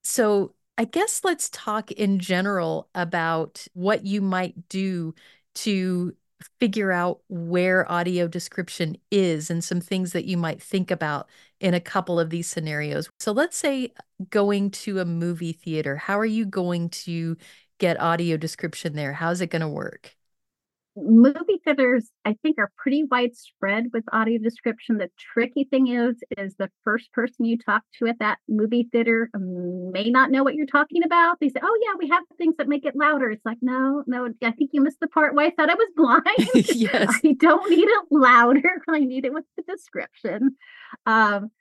So 0.03 0.53
I 0.77 0.85
guess 0.85 1.21
let's 1.23 1.49
talk 1.49 1.91
in 1.91 2.19
general 2.19 2.89
about 2.93 3.65
what 3.73 4.05
you 4.05 4.21
might 4.21 4.67
do 4.69 5.15
to 5.55 6.13
figure 6.59 6.91
out 6.91 7.21
where 7.29 7.89
audio 7.89 8.27
description 8.27 8.97
is 9.09 9.49
and 9.49 9.63
some 9.63 9.79
things 9.79 10.11
that 10.11 10.25
you 10.25 10.37
might 10.37 10.61
think 10.61 10.91
about 10.91 11.29
in 11.61 11.73
a 11.73 11.79
couple 11.79 12.19
of 12.19 12.29
these 12.29 12.47
scenarios. 12.47 13.09
So 13.19 13.31
let's 13.31 13.57
say 13.57 13.93
going 14.29 14.71
to 14.71 14.99
a 14.99 15.05
movie 15.05 15.53
theater, 15.53 15.95
how 15.95 16.19
are 16.19 16.25
you 16.25 16.45
going 16.45 16.89
to 16.89 17.37
get 17.79 17.99
audio 17.99 18.37
description 18.37 18.95
there? 18.95 19.13
How's 19.13 19.41
it 19.41 19.47
going 19.47 19.61
to 19.61 19.67
work? 19.67 20.15
Movie 20.97 21.59
theaters 21.63 22.09
i 22.23 22.33
think 22.41 22.57
are 22.57 22.71
pretty 22.77 23.03
widespread 23.09 23.85
with 23.93 24.03
audio 24.11 24.37
description. 24.37 24.97
The 24.97 25.09
tricky 25.17 25.65
thing 25.65 25.87
is 25.87 26.15
is 26.37 26.55
the 26.57 26.69
first 26.83 27.11
person 27.13 27.45
you 27.45 27.57
talk 27.57 27.83
to 27.99 28.07
at 28.07 28.19
that 28.19 28.39
movie 28.47 28.87
theater 28.91 29.29
may 29.33 30.09
not 30.09 30.31
know 30.31 30.43
what 30.43 30.55
you're 30.55 30.65
talking 30.65 31.03
about. 31.03 31.39
They 31.39 31.49
say 31.49 31.59
oh 31.61 31.79
yeah 31.83 31.93
we 31.99 32.07
have 32.09 32.23
things 32.37 32.55
that 32.57 32.67
make 32.67 32.85
it 32.85 32.95
louder. 32.95 33.29
It's 33.31 33.45
like 33.45 33.57
no 33.61 34.03
no 34.07 34.29
i 34.43 34.51
think 34.51 34.71
you 34.73 34.81
missed 34.81 34.99
the 35.01 35.07
part 35.07 35.35
where 35.35 35.47
i 35.47 35.51
thought 35.51 35.69
i 35.69 35.75
was 35.75 35.89
blind. 35.95 36.65
Yes. 36.75 37.13
I 37.23 37.33
don't 37.39 37.69
need 37.69 37.87
it 37.87 38.05
louder. 38.11 38.81
I 38.89 38.99
need 38.99 39.25
it 39.25 39.33
with 39.33 39.45
the 39.57 39.63
description. 39.63 40.55
Um, 41.05 41.51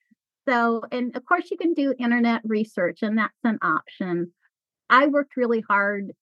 So, 0.48 0.82
and 0.92 1.16
of 1.16 1.24
course, 1.24 1.50
you 1.50 1.56
can 1.56 1.72
do 1.72 1.94
internet 1.98 2.42
research, 2.44 2.98
and 3.02 3.16
that's 3.18 3.32
an 3.44 3.58
option. 3.62 4.32
I 4.90 5.06
worked 5.06 5.36
really 5.36 5.62
hard 5.66 6.12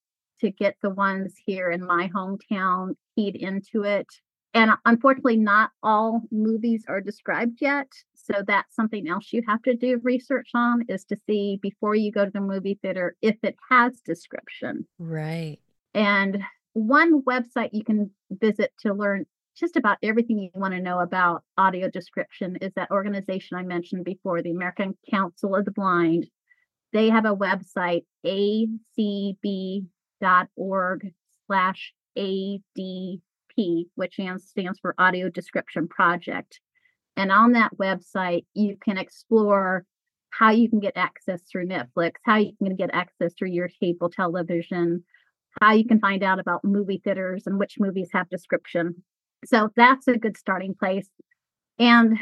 to 0.43 0.51
get 0.51 0.75
the 0.81 0.89
ones 0.89 1.35
here 1.45 1.71
in 1.71 1.85
my 1.85 2.09
hometown 2.13 2.95
keyed 3.15 3.35
into 3.35 3.83
it. 3.83 4.07
And 4.53 4.71
uh, 4.71 4.77
unfortunately, 4.85 5.37
not 5.37 5.71
all 5.81 6.21
movies 6.31 6.85
are 6.87 7.01
described 7.01 7.59
yet. 7.61 7.87
So 8.13 8.43
that's 8.45 8.75
something 8.75 9.07
else 9.07 9.33
you 9.33 9.41
have 9.47 9.61
to 9.63 9.75
do 9.75 9.99
research 10.03 10.49
on 10.53 10.85
is 10.87 11.05
to 11.05 11.17
see 11.25 11.59
before 11.61 11.95
you 11.95 12.11
go 12.11 12.25
to 12.25 12.31
the 12.31 12.41
movie 12.41 12.77
theater 12.81 13.15
if 13.21 13.37
it 13.41 13.55
has 13.69 13.99
description. 14.01 14.85
Right. 14.99 15.57
And 15.93 16.43
one 16.73 17.23
website 17.23 17.69
you 17.71 17.83
can 17.83 18.11
visit 18.29 18.71
to 18.81 18.93
learn 18.93 19.25
just 19.55 19.75
about 19.75 19.97
everything 20.01 20.39
you 20.39 20.49
want 20.55 20.73
to 20.73 20.81
know 20.81 20.99
about 20.99 21.43
audio 21.57 21.89
description 21.89 22.57
is 22.57 22.71
that 22.75 22.91
organization 22.91 23.57
I 23.57 23.63
mentioned 23.63 24.03
before, 24.03 24.41
the 24.41 24.51
American 24.51 24.97
Council 25.09 25.55
of 25.55 25.65
the 25.65 25.71
Blind. 25.71 26.27
They 26.91 27.09
have 27.09 27.25
a 27.25 27.35
website, 27.35 28.05
acb.org 30.23 31.13
slash 31.47 31.93
ADP, 32.17 33.85
which 33.95 34.19
stands 34.37 34.79
for 34.79 34.95
Audio 34.97 35.29
Description 35.29 35.87
Project. 35.87 36.59
And 37.15 37.31
on 37.31 37.51
that 37.51 37.77
website, 37.77 38.45
you 38.53 38.77
can 38.83 38.97
explore 38.97 39.85
how 40.31 40.49
you 40.49 40.69
can 40.69 40.79
get 40.79 40.97
access 40.97 41.41
through 41.43 41.67
Netflix, 41.67 42.13
how 42.23 42.37
you 42.37 42.53
can 42.57 42.75
get 42.75 42.89
access 42.91 43.33
through 43.37 43.49
your 43.49 43.69
cable 43.79 44.09
television, 44.09 45.03
how 45.61 45.73
you 45.73 45.85
can 45.85 45.99
find 45.99 46.23
out 46.23 46.39
about 46.39 46.63
movie 46.63 47.01
theaters 47.03 47.43
and 47.45 47.59
which 47.59 47.75
movies 47.79 48.09
have 48.13 48.29
description. 48.29 49.03
So 49.45 49.69
that's 49.75 50.07
a 50.07 50.17
good 50.17 50.37
starting 50.37 50.73
place. 50.73 51.07
And 51.77 52.17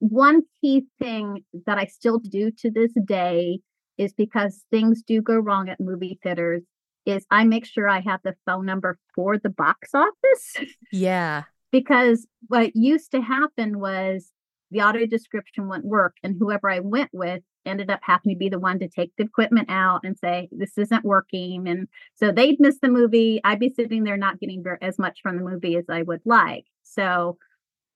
one 0.00 0.42
key 0.60 0.84
thing 0.98 1.44
that 1.66 1.78
I 1.78 1.86
still 1.86 2.18
do 2.18 2.50
to 2.58 2.70
this 2.70 2.92
day 3.06 3.60
is 3.96 4.12
because 4.12 4.64
things 4.70 5.02
do 5.02 5.22
go 5.22 5.38
wrong 5.38 5.70
at 5.70 5.80
movie 5.80 6.18
theaters 6.22 6.62
is 7.06 7.26
I 7.30 7.44
make 7.44 7.64
sure 7.66 7.88
I 7.88 8.00
have 8.00 8.20
the 8.24 8.34
phone 8.46 8.66
number 8.66 8.98
for 9.14 9.38
the 9.38 9.50
box 9.50 9.90
office. 9.94 10.56
Yeah. 10.92 11.44
because 11.70 12.26
what 12.48 12.74
used 12.74 13.10
to 13.12 13.20
happen 13.20 13.78
was 13.78 14.30
the 14.70 14.80
audio 14.80 15.06
description 15.06 15.68
wouldn't 15.68 15.86
work 15.86 16.16
and 16.22 16.36
whoever 16.38 16.70
I 16.70 16.80
went 16.80 17.10
with 17.12 17.42
ended 17.66 17.90
up 17.90 18.00
having 18.02 18.32
to 18.32 18.38
be 18.38 18.48
the 18.48 18.58
one 18.58 18.78
to 18.78 18.88
take 18.88 19.12
the 19.18 19.24
equipment 19.24 19.68
out 19.70 20.00
and 20.04 20.16
say 20.18 20.48
this 20.52 20.76
isn't 20.78 21.04
working 21.04 21.68
and 21.68 21.86
so 22.14 22.32
they'd 22.32 22.58
miss 22.58 22.78
the 22.80 22.88
movie 22.88 23.40
i'd 23.44 23.58
be 23.58 23.68
sitting 23.68 24.04
there 24.04 24.16
not 24.16 24.40
getting 24.40 24.64
as 24.80 24.98
much 24.98 25.18
from 25.22 25.36
the 25.36 25.42
movie 25.44 25.76
as 25.76 25.84
i 25.90 26.00
would 26.02 26.22
like 26.24 26.64
so 26.82 27.36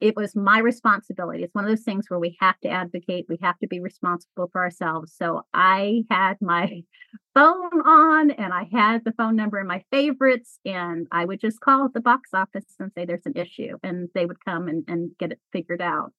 it 0.02 0.16
was 0.16 0.34
my 0.34 0.58
responsibility. 0.58 1.44
It's 1.44 1.54
one 1.54 1.64
of 1.64 1.70
those 1.70 1.84
things 1.84 2.10
where 2.10 2.18
we 2.18 2.36
have 2.40 2.58
to 2.62 2.68
advocate 2.68 3.26
we 3.28 3.38
have 3.40 3.56
to 3.60 3.68
be 3.68 3.78
responsible 3.78 4.48
for 4.50 4.60
ourselves. 4.60 5.14
So 5.16 5.42
i 5.54 6.02
had 6.10 6.38
my 6.40 6.82
phone 7.34 7.80
on 7.86 8.32
and 8.32 8.52
i 8.52 8.68
had 8.72 9.04
the 9.04 9.12
phone 9.12 9.36
number 9.36 9.60
in 9.60 9.66
my 9.66 9.84
favorites 9.90 10.58
and 10.64 11.06
i 11.12 11.24
would 11.24 11.40
just 11.40 11.60
call 11.60 11.88
the 11.88 12.00
box 12.00 12.30
office 12.34 12.64
and 12.80 12.90
say 12.94 13.04
there's 13.04 13.26
an 13.26 13.36
issue 13.36 13.78
and 13.82 14.08
they 14.14 14.26
would 14.26 14.44
come 14.44 14.68
and, 14.68 14.84
and 14.88 15.12
get 15.18 15.32
it 15.32 15.40
figured 15.52 15.80
out. 15.80 16.12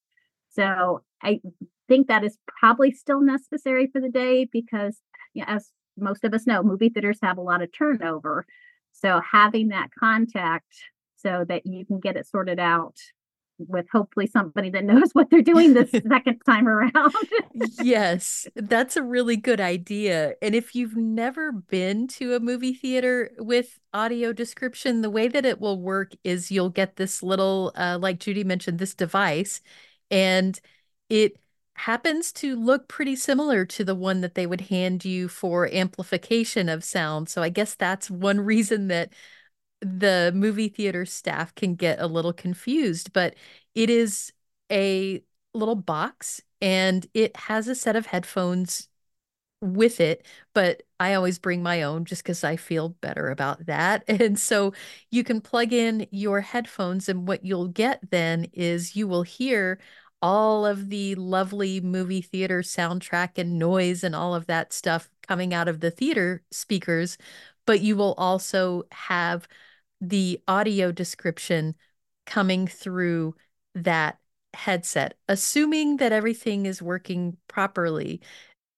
So 0.50 1.04
I 1.22 1.42
think 1.90 2.08
that 2.08 2.24
is 2.24 2.38
probably 2.48 2.92
still 2.92 3.22
necessary 3.22 3.90
for 3.92 4.00
the 4.00 4.10
day 4.10 4.48
because, 4.50 5.00
you 5.34 5.44
know, 5.44 5.52
as 5.52 5.72
most 5.98 6.24
of 6.24 6.34
us 6.34 6.48
know, 6.48 6.64
movie 6.64 6.90
theaters 6.90 7.20
have 7.22 7.38
a 7.38 7.42
lot 7.42 7.62
of 7.62 7.70
turnover. 7.78 8.46
So 8.94 9.20
having 9.30 9.70
that 9.70 9.90
contact 10.00 10.74
so 11.18 11.44
that 11.50 11.66
you 11.66 11.86
can 11.86 12.00
get 12.00 12.16
it 12.16 12.28
sorted 12.28 12.60
out 12.60 12.96
with 13.58 13.86
hopefully 13.92 14.28
somebody 14.28 14.70
that 14.72 14.84
knows 14.84 15.12
what 15.14 15.30
they're 15.30 15.42
doing 15.42 15.74
the 15.74 15.86
second 16.10 16.40
time 16.46 16.68
around. 16.68 17.14
yes, 17.82 18.48
that's 18.56 18.98
a 18.98 19.04
really 19.04 19.38
good 19.38 19.62
idea. 19.62 20.34
And 20.42 20.56
if 20.56 20.76
you've 20.76 20.96
never 20.96 21.52
been 21.52 22.08
to 22.10 22.36
a 22.36 22.40
movie 22.40 22.74
theater 22.74 23.32
with 23.38 23.80
audio 23.94 24.34
description, 24.34 25.02
the 25.02 25.10
way 25.10 25.28
that 25.28 25.46
it 25.46 25.60
will 25.60 25.80
work 25.80 26.14
is 26.24 26.52
you'll 26.52 26.70
get 26.70 26.96
this 26.96 27.22
little, 27.24 27.72
uh, 27.76 27.98
like 28.02 28.20
Judy 28.20 28.44
mentioned, 28.44 28.80
this 28.80 28.96
device, 28.96 29.62
and 30.10 30.60
it 31.10 31.38
happens 31.76 32.32
to 32.32 32.56
look 32.56 32.88
pretty 32.88 33.16
similar 33.16 33.66
to 33.66 33.84
the 33.84 33.96
one 33.96 34.22
that 34.22 34.36
they 34.36 34.46
would 34.46 34.62
hand 34.62 35.04
you 35.04 35.28
for 35.28 35.68
amplification 35.74 36.70
of 36.70 36.84
sound. 36.84 37.30
So 37.30 37.42
I 37.42 37.50
guess 37.50 37.76
that's 37.76 38.10
one 38.10 38.40
reason 38.40 38.88
that 38.88 39.12
the 39.84 40.32
movie 40.36 40.70
theater 40.70 41.06
staff 41.06 41.54
can 41.56 41.76
get 41.76 42.00
a 42.00 42.08
little 42.08 42.34
confused, 42.34 43.14
but 43.14 43.36
it 43.76 43.90
is 43.90 44.34
a 44.72 45.24
little 45.54 45.76
box 45.76 46.42
and 46.62 47.06
it 47.14 47.36
has 47.36 47.68
a 47.68 47.76
set 47.76 47.96
of 47.96 48.06
headphones 48.08 48.88
with 49.62 50.02
it, 50.02 50.26
but 50.54 50.84
I 51.00 51.14
always 51.14 51.40
bring 51.40 51.64
my 51.64 51.84
own 51.84 52.04
just 52.06 52.24
because 52.24 52.44
I 52.44 52.58
feel 52.58 52.90
better 52.90 53.30
about 53.30 53.66
that. 53.68 54.04
And 54.10 54.38
so 54.40 54.74
you 55.12 55.24
can 55.24 55.42
plug 55.42 55.72
in 55.74 56.08
your 56.12 56.42
headphones, 56.42 57.08
and 57.10 57.28
what 57.28 57.46
you'll 57.46 57.70
get 57.70 58.10
then 58.12 58.48
is 58.54 58.96
you 58.96 59.08
will 59.08 59.24
hear 59.24 59.80
all 60.22 60.66
of 60.66 60.90
the 60.90 61.16
lovely 61.16 61.82
movie 61.82 62.22
theater 62.22 62.62
soundtrack 62.62 63.38
and 63.38 63.60
noise 63.60 64.04
and 64.04 64.16
all 64.16 64.36
of 64.36 64.48
that 64.48 64.72
stuff 64.74 65.10
coming 65.22 65.54
out 65.54 65.68
of 65.68 65.80
the 65.82 65.92
theater 65.92 66.44
speakers, 66.52 67.18
but 67.66 67.82
you 67.82 67.96
will 67.96 68.14
also 68.18 68.84
have 68.92 69.48
the 70.02 70.42
audio 70.48 70.92
description 70.92 71.76
coming 72.26 72.68
through 72.68 73.36
that 73.76 74.20
headset, 74.54 75.18
assuming 75.28 75.98
that 75.98 76.12
everything 76.12 76.66
is 76.66 76.82
working 76.82 77.38
properly. 77.48 78.22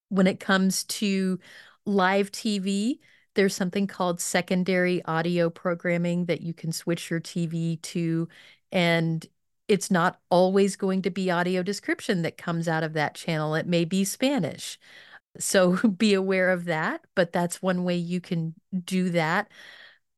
When 0.08 0.26
it 0.26 0.40
comes 0.40 0.84
to 0.84 1.38
live 1.84 2.30
TV, 2.32 3.00
there's 3.34 3.54
something 3.54 3.86
called 3.86 4.20
secondary 4.20 5.04
audio 5.04 5.50
programming 5.50 6.26
that 6.26 6.40
you 6.40 6.54
can 6.54 6.72
switch 6.72 7.10
your 7.10 7.20
TV 7.20 7.80
to. 7.82 8.28
And 8.72 9.26
it's 9.68 9.90
not 9.90 10.20
always 10.30 10.76
going 10.76 11.02
to 11.02 11.10
be 11.10 11.30
audio 11.30 11.62
description 11.62 12.22
that 12.22 12.38
comes 12.38 12.68
out 12.68 12.82
of 12.82 12.94
that 12.94 13.14
channel. 13.14 13.54
It 13.54 13.66
may 13.66 13.84
be 13.84 14.04
Spanish. 14.04 14.78
So 15.38 15.76
be 15.98 16.14
aware 16.14 16.50
of 16.50 16.64
that, 16.66 17.02
but 17.14 17.32
that's 17.32 17.62
one 17.62 17.84
way 17.84 17.96
you 17.96 18.20
can 18.20 18.54
do 18.84 19.10
that. 19.10 19.50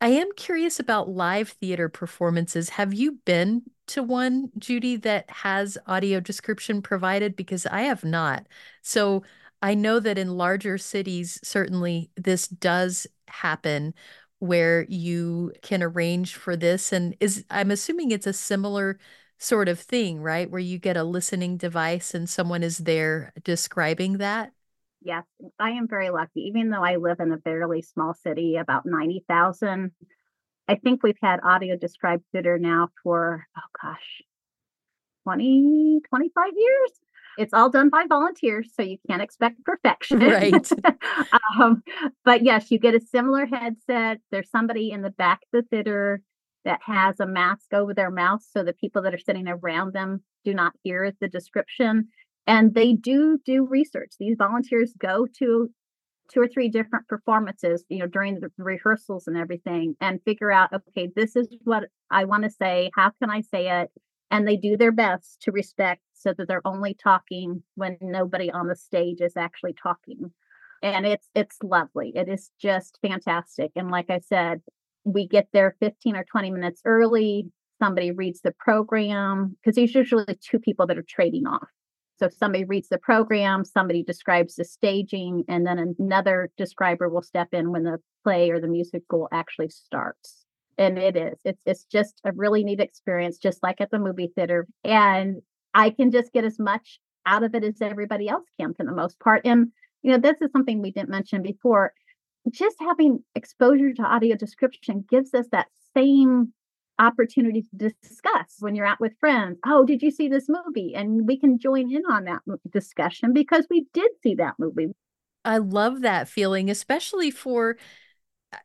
I 0.00 0.08
am 0.08 0.28
curious 0.36 0.78
about 0.78 1.08
live 1.08 1.50
theater 1.50 1.88
performances. 1.88 2.68
Have 2.70 2.94
you 2.94 3.12
been 3.24 3.62
to 3.88 4.02
one, 4.02 4.50
Judy, 4.58 4.96
that 4.96 5.28
has 5.30 5.76
audio 5.86 6.20
description 6.20 6.82
provided? 6.82 7.34
Because 7.34 7.66
I 7.66 7.82
have 7.82 8.04
not. 8.04 8.46
So 8.82 9.24
I 9.60 9.74
know 9.74 9.98
that 9.98 10.18
in 10.18 10.36
larger 10.36 10.78
cities, 10.78 11.40
certainly 11.42 12.10
this 12.16 12.46
does 12.46 13.08
happen 13.26 13.92
where 14.38 14.84
you 14.88 15.52
can 15.62 15.82
arrange 15.82 16.36
for 16.36 16.54
this. 16.54 16.92
And 16.92 17.16
is 17.18 17.44
I'm 17.50 17.72
assuming 17.72 18.12
it's 18.12 18.26
a 18.28 18.32
similar 18.32 19.00
sort 19.38 19.68
of 19.68 19.80
thing, 19.80 20.20
right? 20.20 20.48
Where 20.48 20.60
you 20.60 20.78
get 20.78 20.96
a 20.96 21.02
listening 21.02 21.56
device 21.56 22.14
and 22.14 22.28
someone 22.28 22.62
is 22.62 22.78
there 22.78 23.32
describing 23.42 24.18
that. 24.18 24.52
Yes, 25.02 25.24
I 25.58 25.70
am 25.70 25.86
very 25.88 26.10
lucky. 26.10 26.40
Even 26.42 26.70
though 26.70 26.84
I 26.84 26.96
live 26.96 27.20
in 27.20 27.32
a 27.32 27.38
fairly 27.38 27.82
small 27.82 28.14
city, 28.14 28.56
about 28.56 28.84
90,000, 28.84 29.92
I 30.66 30.74
think 30.74 31.02
we've 31.02 31.18
had 31.22 31.40
audio 31.42 31.76
described 31.76 32.24
theater 32.32 32.58
now 32.58 32.88
for, 33.02 33.46
oh 33.56 33.60
gosh, 33.82 34.22
20, 35.24 36.00
25 36.08 36.52
years. 36.56 36.90
It's 37.38 37.54
all 37.54 37.70
done 37.70 37.88
by 37.88 38.04
volunteers, 38.08 38.72
so 38.74 38.82
you 38.82 38.98
can't 39.08 39.22
expect 39.22 39.64
perfection. 39.64 40.18
Right. 40.18 40.70
um, 41.60 41.82
but 42.24 42.42
yes, 42.42 42.70
you 42.70 42.78
get 42.78 42.94
a 42.94 43.00
similar 43.00 43.46
headset. 43.46 44.18
There's 44.30 44.50
somebody 44.50 44.90
in 44.90 45.02
the 45.02 45.10
back 45.10 45.40
of 45.42 45.62
the 45.62 45.68
theater 45.68 46.20
that 46.64 46.80
has 46.84 47.20
a 47.20 47.26
mask 47.26 47.72
over 47.72 47.94
their 47.94 48.10
mouth 48.10 48.42
so 48.42 48.62
the 48.62 48.72
people 48.72 49.02
that 49.02 49.14
are 49.14 49.18
sitting 49.18 49.48
around 49.48 49.94
them 49.94 50.22
do 50.44 50.52
not 50.52 50.72
hear 50.82 51.12
the 51.20 51.28
description. 51.28 52.08
And 52.48 52.72
they 52.72 52.94
do 52.94 53.38
do 53.44 53.66
research. 53.66 54.14
These 54.18 54.36
volunteers 54.38 54.94
go 54.98 55.26
to 55.38 55.70
two 56.32 56.40
or 56.40 56.48
three 56.48 56.70
different 56.70 57.06
performances, 57.06 57.84
you 57.90 57.98
know, 57.98 58.06
during 58.06 58.40
the 58.40 58.50
rehearsals 58.56 59.26
and 59.26 59.36
everything, 59.36 59.96
and 60.00 60.22
figure 60.24 60.50
out, 60.50 60.72
okay, 60.72 61.10
this 61.14 61.36
is 61.36 61.46
what 61.64 61.84
I 62.10 62.24
want 62.24 62.44
to 62.44 62.50
say. 62.50 62.90
How 62.94 63.12
can 63.20 63.30
I 63.30 63.42
say 63.42 63.82
it? 63.82 63.90
And 64.30 64.48
they 64.48 64.56
do 64.56 64.78
their 64.78 64.92
best 64.92 65.42
to 65.42 65.52
respect 65.52 66.00
so 66.14 66.32
that 66.32 66.48
they're 66.48 66.66
only 66.66 66.94
talking 66.94 67.62
when 67.74 67.98
nobody 68.00 68.50
on 68.50 68.66
the 68.66 68.76
stage 68.76 69.20
is 69.20 69.36
actually 69.36 69.74
talking. 69.74 70.32
And 70.82 71.06
it's 71.06 71.28
it's 71.34 71.58
lovely. 71.62 72.12
It 72.14 72.30
is 72.30 72.50
just 72.58 72.98
fantastic. 73.02 73.72
And 73.76 73.90
like 73.90 74.08
I 74.08 74.20
said, 74.20 74.62
we 75.04 75.28
get 75.28 75.48
there 75.52 75.76
15 75.80 76.16
or 76.16 76.24
20 76.24 76.50
minutes 76.50 76.80
early. 76.86 77.50
Somebody 77.78 78.10
reads 78.10 78.40
the 78.40 78.52
program 78.58 79.56
because 79.60 79.76
there's 79.76 79.94
usually 79.94 80.24
two 80.40 80.58
people 80.58 80.86
that 80.86 80.96
are 80.96 81.04
trading 81.06 81.46
off. 81.46 81.68
So 82.18 82.26
if 82.26 82.34
somebody 82.34 82.64
reads 82.64 82.88
the 82.88 82.98
program, 82.98 83.64
somebody 83.64 84.02
describes 84.02 84.56
the 84.56 84.64
staging, 84.64 85.44
and 85.48 85.66
then 85.66 85.94
another 85.98 86.50
describer 86.56 87.08
will 87.08 87.22
step 87.22 87.48
in 87.52 87.70
when 87.70 87.84
the 87.84 87.98
play 88.24 88.50
or 88.50 88.60
the 88.60 88.66
musical 88.66 89.28
actually 89.32 89.68
starts. 89.68 90.44
And 90.76 90.98
it 90.98 91.16
is. 91.16 91.38
It's 91.44 91.62
it's 91.64 91.84
just 91.84 92.20
a 92.24 92.32
really 92.32 92.64
neat 92.64 92.80
experience, 92.80 93.38
just 93.38 93.62
like 93.62 93.80
at 93.80 93.90
the 93.90 93.98
movie 93.98 94.32
theater. 94.34 94.66
And 94.84 95.42
I 95.74 95.90
can 95.90 96.10
just 96.10 96.32
get 96.32 96.44
as 96.44 96.58
much 96.58 97.00
out 97.26 97.44
of 97.44 97.54
it 97.54 97.62
as 97.62 97.80
everybody 97.80 98.28
else 98.28 98.46
can 98.60 98.74
for 98.74 98.84
the 98.84 98.92
most 98.92 99.18
part. 99.20 99.42
And, 99.44 99.68
you 100.02 100.10
know, 100.10 100.18
this 100.18 100.36
is 100.40 100.50
something 100.50 100.80
we 100.80 100.92
didn't 100.92 101.10
mention 101.10 101.42
before. 101.42 101.92
Just 102.50 102.76
having 102.80 103.22
exposure 103.34 103.92
to 103.92 104.02
audio 104.02 104.34
description 104.34 105.04
gives 105.08 105.34
us 105.34 105.46
that 105.52 105.66
same 105.96 106.52
opportunity 106.98 107.62
to 107.62 107.92
discuss 108.02 108.56
when 108.60 108.74
you're 108.74 108.86
out 108.86 109.00
with 109.00 109.12
friends. 109.20 109.58
Oh, 109.64 109.84
did 109.84 110.02
you 110.02 110.10
see 110.10 110.28
this 110.28 110.48
movie? 110.48 110.94
And 110.94 111.26
we 111.26 111.38
can 111.38 111.58
join 111.58 111.92
in 111.92 112.02
on 112.10 112.24
that 112.24 112.42
discussion 112.70 113.32
because 113.32 113.66
we 113.70 113.86
did 113.92 114.10
see 114.22 114.34
that 114.36 114.54
movie. 114.58 114.94
I 115.44 115.58
love 115.58 116.02
that 116.02 116.28
feeling, 116.28 116.68
especially 116.70 117.30
for, 117.30 117.76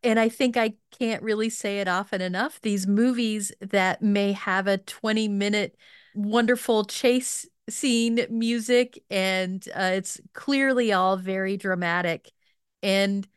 and 0.02 0.20
I 0.20 0.30
think 0.30 0.58
I 0.58 0.74
can't 0.98 1.24
really 1.24 1.50
say 1.50 1.80
it 1.80 1.88
often 1.88 2.22
enough, 2.22 2.60
these 2.62 2.88
movies 2.88 3.52
that 3.62 4.02
may 4.02 4.34
have 4.34 4.68
a 4.68 4.78
20 4.78 5.28
minute 5.28 5.78
wonderful 6.16 6.86
chase 6.86 7.48
scene 7.70 8.26
music 8.30 9.02
and 9.10 9.66
uh, 9.76 9.92
it's 9.94 10.20
clearly 10.34 10.92
all 10.92 11.18
very 11.18 11.58
dramatic. 11.58 12.32
And 12.82 13.28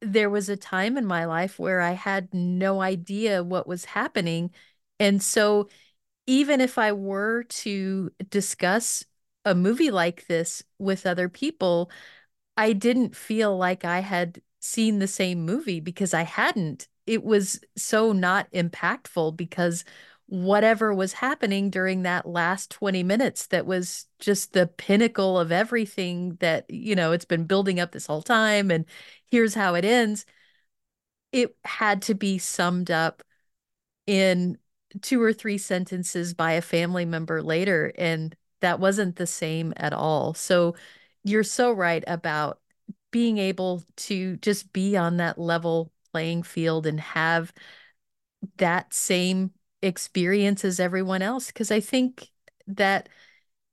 there 0.00 0.30
was 0.30 0.48
a 0.48 0.56
time 0.56 0.96
in 0.96 1.06
my 1.06 1.24
life 1.26 1.58
where 1.58 1.80
I 1.80 1.92
had 1.92 2.32
no 2.34 2.80
idea 2.80 3.42
what 3.44 3.66
was 3.66 3.84
happening. 3.86 4.50
And 4.98 5.22
so, 5.22 5.68
even 6.26 6.60
if 6.60 6.78
I 6.78 6.92
were 6.92 7.44
to 7.44 8.10
discuss 8.30 9.04
a 9.44 9.54
movie 9.54 9.90
like 9.90 10.26
this 10.26 10.62
with 10.78 11.06
other 11.06 11.28
people, 11.28 11.90
I 12.56 12.72
didn't 12.72 13.16
feel 13.16 13.56
like 13.56 13.84
I 13.84 14.00
had 14.00 14.42
seen 14.60 14.98
the 14.98 15.08
same 15.08 15.44
movie 15.44 15.80
because 15.80 16.14
I 16.14 16.22
hadn't. 16.22 16.88
It 17.06 17.24
was 17.24 17.60
so 17.76 18.12
not 18.12 18.50
impactful 18.52 19.36
because 19.36 19.84
whatever 20.30 20.94
was 20.94 21.12
happening 21.12 21.70
during 21.70 22.02
that 22.02 22.24
last 22.24 22.70
20 22.70 23.02
minutes 23.02 23.48
that 23.48 23.66
was 23.66 24.06
just 24.20 24.52
the 24.52 24.68
pinnacle 24.68 25.36
of 25.36 25.50
everything 25.50 26.36
that, 26.38 26.64
you 26.70 26.94
know, 26.94 27.10
it's 27.10 27.24
been 27.24 27.46
building 27.46 27.80
up 27.80 27.90
this 27.90 28.06
whole 28.06 28.22
time 28.22 28.70
and 28.70 28.84
here's 29.28 29.54
how 29.54 29.74
it 29.74 29.84
ends. 29.84 30.24
It 31.32 31.56
had 31.64 32.02
to 32.02 32.14
be 32.14 32.38
summed 32.38 32.92
up 32.92 33.24
in 34.06 34.58
two 35.02 35.20
or 35.20 35.32
three 35.32 35.58
sentences 35.58 36.32
by 36.34 36.52
a 36.52 36.62
family 36.62 37.04
member 37.04 37.42
later. 37.42 37.92
And 37.98 38.36
that 38.60 38.78
wasn't 38.78 39.16
the 39.16 39.26
same 39.26 39.72
at 39.76 39.92
all. 39.92 40.34
So 40.34 40.76
you're 41.24 41.42
so 41.42 41.72
right 41.72 42.04
about 42.06 42.60
being 43.10 43.38
able 43.38 43.82
to 43.96 44.36
just 44.36 44.72
be 44.72 44.96
on 44.96 45.16
that 45.16 45.38
level 45.38 45.90
playing 46.12 46.44
field 46.44 46.86
and 46.86 47.00
have 47.00 47.52
that 48.58 48.92
same 48.94 49.50
experience 49.82 50.64
as 50.64 50.80
everyone 50.80 51.22
else. 51.22 51.48
Because 51.48 51.70
I 51.70 51.80
think 51.80 52.28
that 52.66 53.08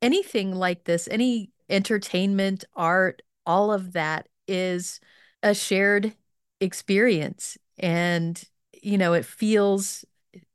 anything 0.01 0.53
like 0.53 0.83
this, 0.83 1.07
any 1.09 1.51
entertainment, 1.69 2.65
art, 2.75 3.21
all 3.45 3.71
of 3.71 3.93
that 3.93 4.27
is 4.47 4.99
a 5.43 5.53
shared 5.53 6.13
experience. 6.59 7.57
And, 7.77 8.41
you 8.81 8.97
know, 8.97 9.13
it 9.13 9.25
feels 9.25 10.05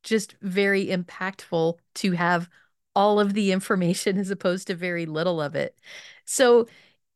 just 0.03 0.35
very 0.43 0.87
impactful 0.87 1.79
to 1.97 2.13
have 2.13 2.49
all 2.95 3.21
of 3.21 3.35
the 3.35 3.53
information 3.53 4.19
as 4.19 4.31
opposed 4.31 4.67
to 4.69 4.75
very 4.75 5.07
little 5.07 5.41
of 5.41 5.55
it. 5.55 5.79
So 6.25 6.67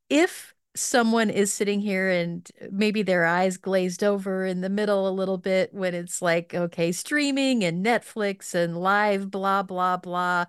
if 0.08 0.54
someone 0.76 1.30
is 1.30 1.52
sitting 1.52 1.80
here 1.80 2.08
and 2.08 2.48
uh, 2.60 2.66
maybe 2.70 3.02
their 3.02 3.26
eyes 3.26 3.56
glazed 3.56 4.04
over 4.04 4.44
in 4.46 4.60
the 4.60 4.68
middle 4.68 5.08
a 5.08 5.10
little 5.10 5.38
bit 5.38 5.72
when 5.74 5.94
it's 5.94 6.22
like, 6.22 6.54
okay, 6.54 6.92
streaming 6.92 7.64
and 7.64 7.84
Netflix 7.84 8.54
and 8.54 8.76
live, 8.76 9.30
blah, 9.30 9.62
blah, 9.62 9.96
blah. 9.96 10.46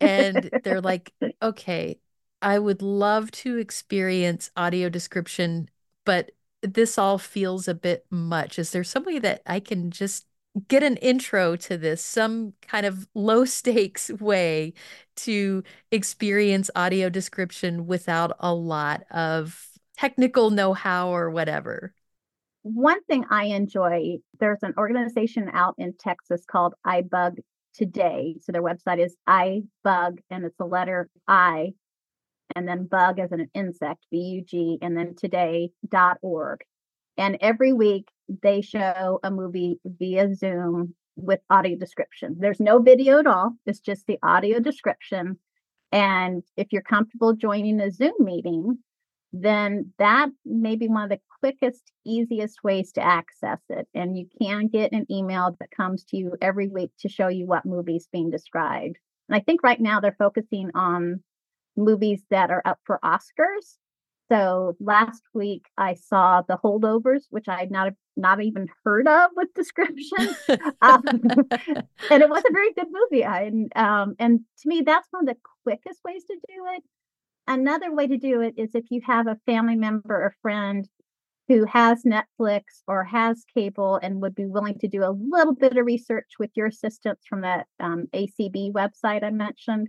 And 0.00 0.50
they're 0.64 0.80
like, 0.80 1.12
okay, 1.42 1.98
I 2.42 2.58
would 2.58 2.82
love 2.82 3.30
to 3.32 3.58
experience 3.58 4.50
audio 4.56 4.88
description, 4.88 5.68
but 6.04 6.32
this 6.62 6.98
all 6.98 7.18
feels 7.18 7.68
a 7.68 7.74
bit 7.74 8.06
much. 8.10 8.58
Is 8.58 8.70
there 8.70 8.84
somebody 8.84 9.18
that 9.20 9.42
I 9.46 9.60
can 9.60 9.90
just 9.90 10.26
get 10.66 10.82
an 10.82 10.96
intro 10.96 11.56
to 11.56 11.76
this, 11.76 12.02
some 12.02 12.54
kind 12.62 12.86
of 12.86 13.06
low 13.14 13.44
stakes 13.44 14.10
way 14.10 14.72
to 15.16 15.62
experience 15.90 16.70
audio 16.74 17.08
description 17.08 17.86
without 17.86 18.36
a 18.40 18.54
lot 18.54 19.04
of 19.10 19.68
technical 19.96 20.50
know 20.50 20.72
how 20.72 21.08
or 21.10 21.30
whatever? 21.30 21.92
One 22.62 23.02
thing 23.04 23.24
I 23.30 23.44
enjoy, 23.44 24.16
there's 24.40 24.62
an 24.62 24.74
organization 24.76 25.50
out 25.52 25.74
in 25.78 25.94
Texas 25.98 26.44
called 26.44 26.74
iBug 26.86 27.38
Today. 27.74 28.36
So 28.42 28.50
their 28.50 28.62
website 28.62 28.98
is 28.98 29.16
iBug, 29.28 30.18
and 30.30 30.44
it's 30.44 30.58
a 30.58 30.64
letter 30.64 31.08
I, 31.28 31.74
and 32.56 32.66
then 32.66 32.86
bug 32.86 33.20
as 33.20 33.30
an 33.30 33.48
insect, 33.54 34.04
B 34.10 34.18
U 34.18 34.44
G, 34.44 34.78
and 34.82 34.96
then 34.96 35.14
today.org. 35.14 36.60
And 37.16 37.38
every 37.40 37.72
week 37.72 38.08
they 38.42 38.60
show 38.60 39.20
a 39.22 39.30
movie 39.30 39.80
via 39.84 40.34
Zoom 40.34 40.94
with 41.16 41.40
audio 41.50 41.76
description. 41.76 42.36
There's 42.38 42.60
no 42.60 42.80
video 42.80 43.18
at 43.18 43.26
all, 43.26 43.54
it's 43.66 43.80
just 43.80 44.06
the 44.06 44.18
audio 44.22 44.60
description. 44.60 45.38
And 45.90 46.42
if 46.56 46.68
you're 46.70 46.82
comfortable 46.82 47.34
joining 47.34 47.80
a 47.80 47.90
Zoom 47.90 48.12
meeting, 48.20 48.78
then 49.32 49.92
that 49.98 50.28
may 50.44 50.76
be 50.76 50.88
one 50.88 51.04
of 51.04 51.10
the 51.10 51.20
quickest, 51.40 51.92
easiest 52.04 52.62
ways 52.64 52.92
to 52.92 53.04
access 53.04 53.58
it. 53.68 53.86
And 53.94 54.16
you 54.16 54.26
can 54.40 54.68
get 54.68 54.92
an 54.92 55.06
email 55.10 55.54
that 55.60 55.70
comes 55.70 56.04
to 56.04 56.16
you 56.16 56.32
every 56.40 56.68
week 56.68 56.90
to 57.00 57.08
show 57.08 57.28
you 57.28 57.46
what 57.46 57.66
movie's 57.66 58.08
being 58.10 58.30
described. 58.30 58.96
And 59.28 59.36
I 59.36 59.40
think 59.40 59.62
right 59.62 59.80
now 59.80 60.00
they're 60.00 60.16
focusing 60.18 60.70
on 60.74 61.22
movies 61.76 62.22
that 62.30 62.50
are 62.50 62.62
up 62.64 62.78
for 62.84 62.98
Oscars. 63.04 63.76
So 64.30 64.76
last 64.80 65.22
week 65.34 65.66
I 65.76 65.94
saw 65.94 66.42
The 66.42 66.58
Holdovers, 66.58 67.24
which 67.30 67.48
I 67.48 67.60
had 67.60 67.70
not 67.70 67.92
not 68.18 68.42
even 68.42 68.68
heard 68.84 69.08
of 69.08 69.30
with 69.36 69.54
description, 69.54 70.34
um, 70.82 71.02
and 72.10 72.22
it 72.22 72.28
was 72.28 72.42
a 72.48 72.52
very 72.52 72.72
good 72.74 72.88
movie. 72.90 73.24
I, 73.24 73.50
um, 73.76 74.14
and 74.18 74.40
to 74.62 74.68
me, 74.68 74.82
that's 74.82 75.08
one 75.10 75.28
of 75.28 75.34
the 75.34 75.40
quickest 75.64 76.00
ways 76.04 76.24
to 76.24 76.34
do 76.34 76.64
it. 76.76 76.82
Another 77.46 77.94
way 77.94 78.06
to 78.06 78.18
do 78.18 78.42
it 78.42 78.54
is 78.58 78.74
if 78.74 78.84
you 78.90 79.00
have 79.06 79.26
a 79.26 79.38
family 79.46 79.76
member 79.76 80.14
or 80.14 80.34
friend 80.42 80.86
who 81.48 81.64
has 81.64 82.02
Netflix 82.02 82.62
or 82.86 83.04
has 83.04 83.44
cable 83.54 83.98
and 84.02 84.20
would 84.20 84.34
be 84.34 84.44
willing 84.44 84.78
to 84.80 84.88
do 84.88 85.02
a 85.02 85.16
little 85.18 85.54
bit 85.54 85.76
of 85.76 85.86
research 85.86 86.32
with 86.38 86.50
your 86.54 86.66
assistance 86.66 87.20
from 87.26 87.40
that 87.40 87.66
um, 87.80 88.06
ACB 88.12 88.72
website 88.72 89.24
I 89.24 89.30
mentioned, 89.30 89.88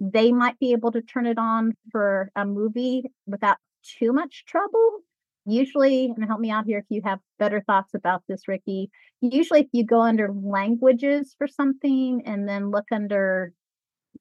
they 0.00 0.32
might 0.32 0.58
be 0.58 0.72
able 0.72 0.92
to 0.92 1.00
turn 1.00 1.26
it 1.26 1.38
on 1.38 1.72
for 1.90 2.30
a 2.36 2.44
movie 2.44 3.04
without 3.26 3.56
too 3.82 4.12
much 4.12 4.44
trouble. 4.46 5.00
Usually, 5.48 6.12
and 6.14 6.24
help 6.26 6.40
me 6.40 6.50
out 6.50 6.66
here 6.66 6.78
if 6.78 6.84
you 6.90 7.00
have 7.04 7.20
better 7.38 7.62
thoughts 7.62 7.94
about 7.94 8.22
this, 8.28 8.46
Ricky. 8.46 8.90
Usually, 9.22 9.60
if 9.60 9.68
you 9.72 9.82
go 9.82 10.02
under 10.02 10.30
languages 10.30 11.34
for 11.38 11.46
something 11.46 12.22
and 12.26 12.46
then 12.46 12.70
look 12.70 12.84
under 12.92 13.54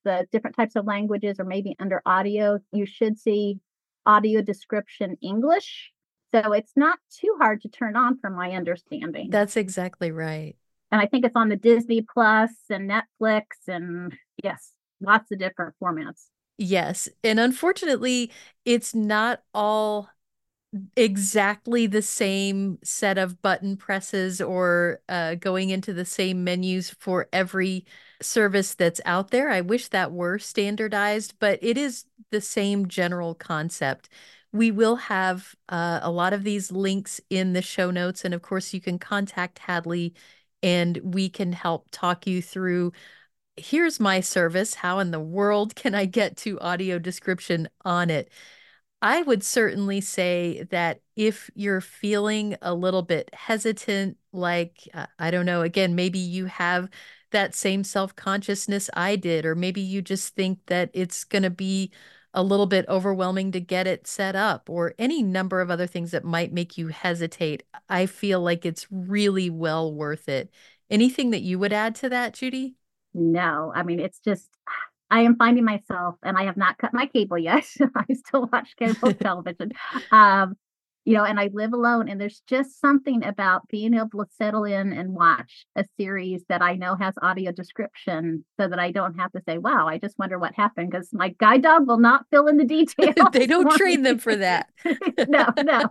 the 0.05 0.25
different 0.31 0.55
types 0.55 0.77
of 0.77 0.85
languages 0.85 1.37
or 1.37 1.43
maybe 1.43 1.75
under 1.79 2.01
audio, 2.05 2.59
you 2.71 2.85
should 2.85 3.19
see 3.19 3.59
audio 4.05 4.41
description 4.41 5.17
English. 5.21 5.91
So 6.31 6.53
it's 6.53 6.71
not 6.77 6.97
too 7.11 7.35
hard 7.39 7.61
to 7.61 7.69
turn 7.69 7.97
on 7.97 8.19
from 8.19 8.33
my 8.35 8.51
understanding. 8.51 9.29
That's 9.29 9.57
exactly 9.57 10.11
right. 10.11 10.55
And 10.91 11.01
I 11.01 11.07
think 11.07 11.25
it's 11.25 11.35
on 11.35 11.49
the 11.49 11.57
Disney 11.57 12.01
Plus 12.01 12.51
and 12.69 12.89
Netflix 12.89 13.43
and 13.67 14.13
yes, 14.41 14.71
lots 15.01 15.29
of 15.31 15.39
different 15.39 15.75
formats. 15.81 16.27
Yes. 16.57 17.09
And 17.23 17.39
unfortunately, 17.39 18.31
it's 18.65 18.95
not 18.95 19.43
all 19.53 20.09
exactly 20.95 21.87
the 21.87 22.01
same 22.01 22.79
set 22.83 23.17
of 23.17 23.41
button 23.41 23.77
presses 23.77 24.41
or 24.41 25.01
uh, 25.09 25.35
going 25.35 25.69
into 25.69 25.93
the 25.93 26.05
same 26.05 26.43
menus 26.43 26.89
for 26.89 27.27
every 27.31 27.85
service 28.21 28.75
that's 28.75 29.01
out 29.05 29.31
there. 29.31 29.49
I 29.49 29.61
wish 29.61 29.89
that 29.89 30.11
were 30.11 30.39
standardized, 30.39 31.35
but 31.39 31.59
it 31.61 31.77
is 31.77 32.05
the 32.31 32.41
same 32.41 32.87
general 32.87 33.35
concept. 33.35 34.09
We 34.51 34.71
will 34.71 34.95
have 34.95 35.55
uh, 35.69 35.99
a 36.01 36.11
lot 36.11 36.33
of 36.33 36.43
these 36.43 36.71
links 36.71 37.21
in 37.29 37.53
the 37.53 37.61
show 37.61 37.91
notes. 37.91 38.25
And 38.25 38.33
of 38.33 38.41
course, 38.41 38.73
you 38.73 38.81
can 38.81 38.99
contact 38.99 39.59
Hadley 39.59 40.13
and 40.63 40.97
we 41.03 41.29
can 41.29 41.53
help 41.53 41.87
talk 41.91 42.25
you 42.25 42.41
through 42.41 42.93
here's 43.57 43.99
my 43.99 44.19
service. 44.21 44.75
How 44.75 44.99
in 44.99 45.11
the 45.11 45.19
world 45.19 45.75
can 45.75 45.95
I 45.95 46.05
get 46.05 46.37
to 46.37 46.59
audio 46.59 46.99
description 46.99 47.67
on 47.83 48.09
it? 48.09 48.29
I 49.01 49.21
would 49.21 49.43
certainly 49.43 50.01
say 50.01 50.63
that 50.71 51.01
if 51.15 51.49
you're 51.53 51.81
feeling 51.81 52.55
a 52.61 52.73
little 52.73 53.03
bit 53.03 53.29
hesitant, 53.33 54.17
like, 54.31 54.87
uh, 54.93 55.05
I 55.19 55.29
don't 55.29 55.45
know, 55.45 55.61
again, 55.61 55.95
maybe 55.95 56.17
you 56.19 56.45
have 56.45 56.89
that 57.31 57.53
same 57.53 57.83
self 57.83 58.15
consciousness 58.15 58.89
I 58.95 59.15
did, 59.15 59.45
or 59.45 59.53
maybe 59.53 59.81
you 59.81 60.01
just 60.01 60.35
think 60.35 60.59
that 60.67 60.89
it's 60.93 61.23
going 61.23 61.43
to 61.43 61.49
be 61.51 61.91
a 62.33 62.41
little 62.41 62.65
bit 62.65 62.85
overwhelming 62.87 63.51
to 63.51 63.59
get 63.59 63.85
it 63.87 64.07
set 64.07 64.35
up, 64.35 64.69
or 64.69 64.95
any 64.97 65.21
number 65.21 65.61
of 65.61 65.69
other 65.69 65.87
things 65.87 66.11
that 66.11 66.23
might 66.23 66.51
make 66.53 66.77
you 66.77 66.87
hesitate. 66.87 67.63
I 67.89 68.05
feel 68.07 68.41
like 68.41 68.65
it's 68.65 68.87
really 68.89 69.49
well 69.49 69.93
worth 69.93 70.27
it. 70.27 70.49
Anything 70.89 71.31
that 71.31 71.41
you 71.41 71.59
would 71.59 71.73
add 71.73 71.95
to 71.95 72.09
that, 72.09 72.33
Judy? 72.33 72.75
No, 73.13 73.71
I 73.75 73.83
mean, 73.83 73.99
it's 73.99 74.19
just 74.19 74.49
I 75.09 75.21
am 75.21 75.35
finding 75.37 75.63
myself, 75.63 76.15
and 76.23 76.37
I 76.37 76.43
have 76.45 76.57
not 76.57 76.77
cut 76.77 76.93
my 76.93 77.05
cable 77.07 77.37
yet. 77.37 77.65
I 77.95 78.13
still 78.13 78.49
watch 78.51 78.75
cable 78.77 79.13
television. 79.21 79.71
Um, 80.11 80.55
you 81.05 81.13
know, 81.13 81.23
and 81.23 81.39
I 81.39 81.49
live 81.53 81.71
alone, 81.71 82.09
and 82.09 82.19
there's 82.19 82.41
just 82.47 82.81
something 82.81 83.23
about 83.23 83.65
being 83.69 83.93
able 83.93 84.25
to 84.25 84.25
settle 84.37 84.65
in 84.65 84.91
and 84.91 85.13
watch 85.13 85.65
a 85.77 85.85
series 85.97 86.43
that 86.49 86.61
I 86.61 86.75
know 86.75 86.97
has 86.97 87.13
audio 87.21 87.53
description 87.53 88.43
so 88.59 88.67
that 88.67 88.77
I 88.77 88.91
don't 88.91 89.17
have 89.17 89.31
to 89.31 89.41
say, 89.47 89.57
wow, 89.57 89.87
I 89.87 89.99
just 89.99 90.19
wonder 90.19 90.37
what 90.37 90.53
happened 90.53 90.91
because 90.91 91.07
my 91.13 91.33
guide 91.39 91.63
dog 91.63 91.87
will 91.87 91.99
not 91.99 92.25
fill 92.29 92.47
in 92.47 92.57
the 92.57 92.65
details. 92.65 93.15
they 93.31 93.47
don't 93.47 93.71
train 93.77 94.01
them 94.01 94.19
for 94.19 94.35
that. 94.35 94.67
no, 95.29 95.47
no. 95.63 95.83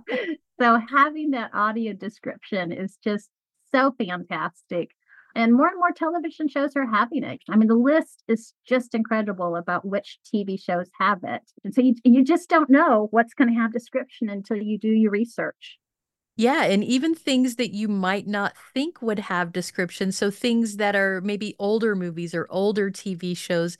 So 0.61 0.81
having 0.91 1.31
that 1.31 1.51
audio 1.55 1.95
description 1.95 2.71
is 2.71 2.99
just 3.03 3.31
so 3.73 3.95
fantastic 3.99 4.91
and 5.37 5.55
more 5.55 5.69
and 5.69 5.79
more 5.79 5.93
television 5.93 6.49
shows 6.49 6.73
are 6.77 6.87
having 6.87 7.23
it. 7.23 7.43
I 7.51 7.57
mean, 7.57 7.69
the 7.69 7.75
list 7.75 8.25
is 8.27 8.55
just 8.67 8.95
incredible 8.95 9.57
about 9.57 9.85
which 9.85 10.19
TV 10.25 10.57
shows 10.57 10.89
have 10.99 11.21
it. 11.23 11.43
And 11.63 11.75
so 11.75 11.83
you, 11.83 11.95
you 12.05 12.25
just 12.25 12.49
don't 12.49 12.71
know 12.71 13.09
what's 13.11 13.35
going 13.35 13.53
to 13.53 13.61
have 13.61 13.73
description 13.73 14.31
until 14.31 14.57
you 14.57 14.79
do 14.79 14.89
your 14.89 15.11
research. 15.11 15.79
Yeah, 16.39 16.65
and 16.65 16.83
even 16.83 17.15
things 17.15 17.57
that 17.57 17.73
you 17.73 17.87
might 17.87 18.27
not 18.27 18.55
think 18.75 19.01
would 19.03 19.19
have 19.19 19.53
description. 19.53 20.11
So 20.11 20.31
things 20.31 20.77
that 20.77 20.97
are 20.97 21.21
maybe 21.21 21.55
older 21.59 21.95
movies 21.95 22.35
or 22.35 22.47
older 22.51 22.91
TV 22.91 23.35
shows, 23.37 23.77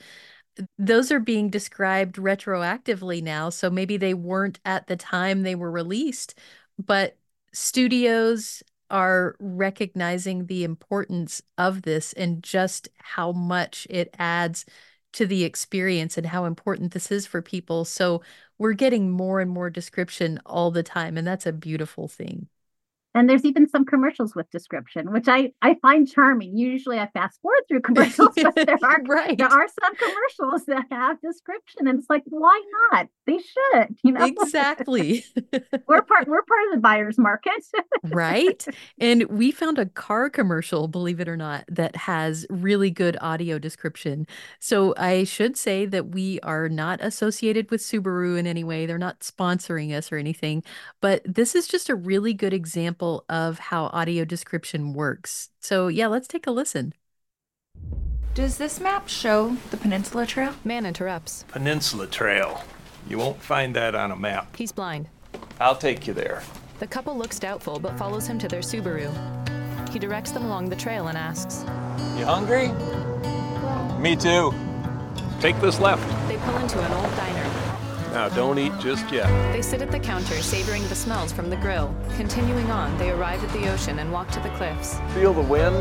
those 0.79 1.11
are 1.11 1.21
being 1.21 1.49
described 1.51 2.17
retroactively 2.17 3.23
now. 3.23 3.49
So 3.51 3.71
maybe 3.71 3.97
they 3.97 4.15
weren't 4.15 4.61
at 4.65 4.87
the 4.87 4.97
time 4.97 5.43
they 5.43 5.55
were 5.55 5.71
released, 5.71 6.39
but 6.79 7.17
studios 7.53 8.63
are 8.91 9.37
recognizing 9.41 10.47
the 10.47 10.65
importance 10.65 11.43
of 11.59 11.83
this 11.83 12.13
and 12.15 12.43
just 12.43 12.89
how 12.99 13.33
much 13.33 13.87
it 13.91 14.15
adds 14.19 14.65
to 15.15 15.27
the 15.27 15.45
experience 15.45 16.19
and 16.19 16.27
how 16.27 16.45
important 16.45 16.93
this 16.93 17.11
is 17.11 17.27
for 17.27 17.43
people. 17.43 17.85
So 17.85 18.23
we're 18.59 18.75
getting 18.75 19.11
more 19.11 19.41
and 19.41 19.51
more 19.51 19.71
description 19.71 20.41
all 20.47 20.71
the 20.71 20.83
time, 20.83 21.17
and 21.17 21.27
that's 21.27 21.47
a 21.47 21.53
beautiful 21.53 22.09
thing. 22.09 22.49
And 23.17 23.31
there's 23.31 23.47
even 23.47 23.67
some 23.67 23.87
commercials 23.87 24.35
with 24.35 24.51
description, 24.51 25.11
which 25.11 25.27
I, 25.27 25.53
I 25.63 25.77
find 25.81 26.07
charming. 26.07 26.55
Usually 26.55 26.99
I 26.99 27.07
fast 27.07 27.41
forward 27.41 27.63
through 27.67 27.81
commercials, 27.81 28.35
but 28.37 28.55
there 28.67 28.79
are 28.83 29.03
right. 29.07 29.39
there 29.39 29.49
are 29.49 29.67
some 29.81 29.97
commercials 29.97 30.67
that 30.67 30.85
have 30.91 31.19
description. 31.23 31.89
And 31.89 31.99
it's 31.99 32.11
like, 32.11 32.25
why 32.27 32.61
not? 32.93 33.09
They 33.27 33.39
should, 33.39 33.97
you 34.05 34.13
know. 34.13 34.27
Exactly. 34.27 35.25
we're 35.89 36.03
part 36.03 36.29
we're 36.29 36.43
part 36.43 36.65
of 36.67 36.75
the 36.75 36.81
buyer's 36.81 37.17
market. 37.17 37.65
right. 38.05 38.65
And 38.99 39.25
we 39.25 39.51
found 39.51 39.79
a 39.79 39.87
car 39.87 40.29
commercial, 40.29 40.89
believe 40.89 41.21
it 41.21 41.29
or 41.29 41.37
not, 41.37 41.65
that 41.69 41.97
has 41.97 42.47
really 42.51 42.91
good 42.91 43.17
audio 43.21 43.59
description. 43.59 44.27
So 44.61 44.95
I 44.97 45.25
should 45.25 45.57
say 45.57 45.87
that 45.87 46.09
we 46.09 46.39
are 46.41 46.69
not 46.69 47.01
associated 47.03 47.71
with 47.71 47.81
Subaru 47.81 48.39
in 48.39 48.47
any 48.47 48.65
way. 48.65 48.85
They're 48.85 48.99
not 48.99 49.21
sponsoring 49.21 49.93
us 49.93 50.13
or 50.13 50.17
anything, 50.17 50.63
but 51.01 51.23
this 51.25 51.55
is 51.55 51.67
just 51.67 51.89
a 51.89 51.95
really 51.95 52.35
good 52.35 52.53
example 52.53 53.06
example 53.07 53.25
of 53.29 53.59
how 53.59 53.87
audio 53.87 54.25
description 54.25 54.93
works. 54.93 55.51
So, 55.61 55.89
yeah, 55.89 56.07
let's 56.09 56.29
take 56.29 56.47
a 56.47 56.51
listen. 56.51 56.93
Does 58.35 58.59
this 58.59 58.81
map 58.81 59.09
show 59.09 59.57
the 59.71 59.77
Peninsula 59.77 60.27
Trail? 60.27 60.53
Man 60.65 60.85
interrupts. 60.85 61.45
Peninsula 61.49 62.07
Trail. 62.07 62.63
You 63.09 63.19
won't 63.19 63.41
find 63.41 63.75
that 63.77 63.95
on 63.95 64.11
a 64.11 64.17
map. 64.17 64.57
He's 64.57 64.73
blind. 64.73 65.09
I'll 65.61 65.77
take 65.77 66.07
you 66.07 66.13
there. 66.13 66.43
The 66.81 66.87
couple 66.87 67.17
looks 67.17 67.39
doubtful 67.39 67.79
but 67.79 67.97
follows 67.97 68.27
him 68.27 68.39
to 68.41 68.49
their 68.49 68.61
Subaru. 68.61 69.11
He 69.91 69.99
directs 69.99 70.33
them 70.33 70.45
along 70.45 70.69
the 70.69 70.77
trail 70.77 71.07
and 71.07 71.17
asks, 71.17 71.65
You 72.19 72.27
hungry? 72.27 72.69
Me 73.99 74.17
too. 74.17 74.53
Take 75.41 75.59
this 75.61 75.79
left. 75.81 76.05
They 76.29 76.37
pull 76.39 76.57
into 76.59 76.79
an 76.81 76.93
old 76.93 77.17
diner. 77.17 77.56
Now, 78.17 78.31
don't 78.31 78.59
eat 78.59 78.73
just 78.81 79.13
yet. 79.13 79.29
They 79.53 79.61
sit 79.61 79.83
at 79.83 79.91
the 79.91 79.99
counter, 79.99 80.41
savoring 80.41 80.83
the 80.89 80.95
smells 80.95 81.33
from 81.33 81.51
the 81.51 81.57
grill. 81.57 81.95
Continuing 82.17 82.71
on, 82.71 82.97
they 82.97 83.11
arrive 83.11 83.45
at 83.45 83.53
the 83.53 83.71
ocean 83.71 83.99
and 83.99 84.11
walk 84.11 84.31
to 84.31 84.41
the 84.41 84.49
cliffs. 84.57 84.99
Feel 85.13 85.35
the 85.35 85.43
wind? 85.43 85.77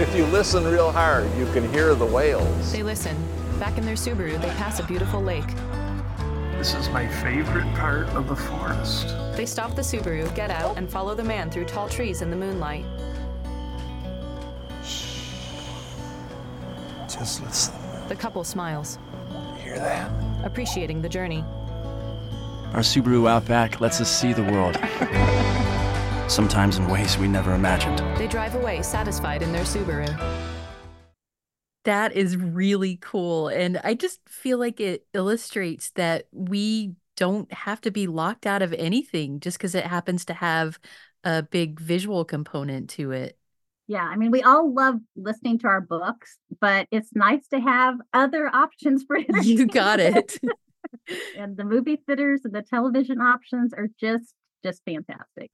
If 0.00 0.16
you 0.16 0.24
listen 0.24 0.64
real 0.64 0.90
hard, 0.90 1.30
you 1.36 1.44
can 1.52 1.70
hear 1.74 1.94
the 1.94 2.06
whales. 2.06 2.72
They 2.72 2.82
listen. 2.82 3.14
Back 3.58 3.76
in 3.76 3.84
their 3.84 3.96
Subaru, 3.96 4.40
they 4.40 4.48
pass 4.52 4.80
a 4.80 4.82
beautiful 4.82 5.20
lake. 5.22 5.44
This 6.56 6.72
is 6.72 6.88
my 6.88 7.06
favorite 7.06 7.70
part 7.74 8.08
of 8.16 8.26
the 8.26 8.36
forest. 8.36 9.08
They 9.36 9.44
stop 9.44 9.76
the 9.76 9.82
Subaru, 9.82 10.34
get 10.34 10.50
out, 10.50 10.78
and 10.78 10.90
follow 10.90 11.14
the 11.14 11.22
man 11.22 11.50
through 11.50 11.66
tall 11.66 11.90
trees 11.90 12.22
in 12.22 12.30
the 12.30 12.36
moonlight. 12.36 12.86
Shh. 14.82 15.34
Just 17.10 17.42
listen. 17.42 17.89
The 18.10 18.16
couple 18.16 18.42
smiles. 18.42 18.98
Hear 19.62 19.78
that? 19.78 20.10
appreciating 20.42 21.00
the 21.00 21.08
journey. 21.08 21.44
Our 22.72 22.80
Subaru 22.80 23.30
Outback 23.30 23.80
lets 23.80 24.00
us 24.00 24.10
see 24.10 24.32
the 24.32 24.42
world. 24.42 24.74
Sometimes 26.28 26.76
in 26.76 26.88
ways 26.88 27.16
we 27.18 27.28
never 27.28 27.54
imagined. 27.54 28.00
They 28.18 28.26
drive 28.26 28.56
away 28.56 28.82
satisfied 28.82 29.42
in 29.42 29.52
their 29.52 29.62
Subaru. 29.62 30.08
That 31.84 32.16
is 32.16 32.36
really 32.36 32.98
cool. 33.00 33.46
And 33.46 33.80
I 33.84 33.94
just 33.94 34.18
feel 34.28 34.58
like 34.58 34.80
it 34.80 35.06
illustrates 35.14 35.92
that 35.92 36.24
we 36.32 36.94
don't 37.16 37.52
have 37.52 37.80
to 37.82 37.92
be 37.92 38.08
locked 38.08 38.44
out 38.44 38.60
of 38.60 38.72
anything 38.72 39.38
just 39.38 39.56
because 39.56 39.76
it 39.76 39.86
happens 39.86 40.24
to 40.24 40.34
have 40.34 40.80
a 41.22 41.44
big 41.44 41.78
visual 41.78 42.24
component 42.24 42.90
to 42.90 43.12
it. 43.12 43.38
Yeah, 43.90 44.04
I 44.04 44.14
mean, 44.14 44.30
we 44.30 44.40
all 44.44 44.72
love 44.72 45.00
listening 45.16 45.58
to 45.58 45.66
our 45.66 45.80
books, 45.80 46.38
but 46.60 46.86
it's 46.92 47.10
nice 47.12 47.48
to 47.48 47.58
have 47.58 47.96
other 48.12 48.46
options 48.54 49.02
for 49.02 49.18
You 49.42 49.66
got 49.66 49.98
it. 49.98 50.38
and 51.36 51.56
the 51.56 51.64
movie 51.64 51.96
theaters 52.06 52.42
and 52.44 52.54
the 52.54 52.62
television 52.62 53.20
options 53.20 53.74
are 53.74 53.88
just 53.98 54.32
just 54.62 54.82
fantastic. 54.84 55.50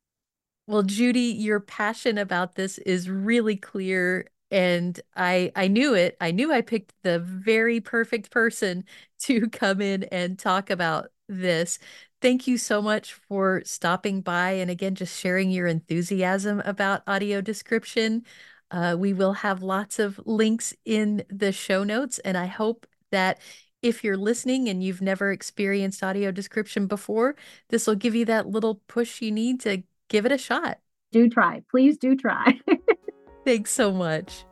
Well, 0.67 0.83
Judy, 0.83 1.33
your 1.33 1.61
passion 1.61 2.19
about 2.19 2.57
this 2.57 2.77
is 2.77 3.09
really 3.09 3.57
clear 3.57 4.27
and 4.51 5.01
I 5.17 5.51
I 5.57 5.69
knew 5.69 5.95
it. 5.95 6.19
I 6.21 6.31
knew 6.31 6.53
I 6.53 6.61
picked 6.61 6.93
the 7.05 7.19
very 7.19 7.81
perfect 7.81 8.31
person 8.31 8.85
to 9.21 9.49
come 9.49 9.81
in 9.81 10.05
and 10.05 10.39
talk 10.39 10.69
about 10.69 11.09
this 11.27 11.79
thank 12.27 12.49
you 12.49 12.59
so 12.59 12.83
much 12.83 13.13
for 13.13 13.63
stopping 13.65 14.21
by 14.21 14.51
and 14.51 14.69
again, 14.69 14.97
just 14.97 15.17
sharing 15.17 15.49
your 15.49 15.69
enthusiasm 15.69 16.61
about 16.65 17.01
audio 17.07 17.41
description. 17.41 18.25
Uh, 18.69 18.97
we 18.99 19.13
will 19.13 19.33
have 19.35 19.63
lots 19.63 20.01
of 20.01 20.21
links 20.27 20.75
in 20.85 21.23
the 21.31 21.53
show 21.53 21.85
notes, 21.85 22.19
and 22.19 22.37
I 22.37 22.47
hope 22.47 22.85
that 23.13 23.39
if 23.81 24.03
you're 24.03 24.17
listening 24.17 24.69
and 24.69 24.83
you've 24.83 25.01
never 25.01 25.31
experienced 25.31 26.03
audio 26.03 26.33
description 26.33 26.89
before, 26.89 27.37
this 27.69 27.87
will 27.87 27.95
give 27.95 28.17
you 28.17 28.25
that 28.25 28.49
little 28.49 28.83
push 28.89 29.23
you 29.23 29.31
need 29.31 29.61
to 29.61 29.85
give 30.09 30.27
it 30.27 30.33
a 30.33 30.39
shot. 30.39 30.79
Do 31.13 31.29
try. 31.29 31.63
Please 31.71 31.97
do 31.97 32.17
try. 32.17 32.59
Thanks 33.45 33.71
so 33.71 33.93
much. 33.93 34.45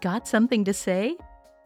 Got 0.00 0.26
something 0.26 0.64
to 0.64 0.74
say? 0.74 1.16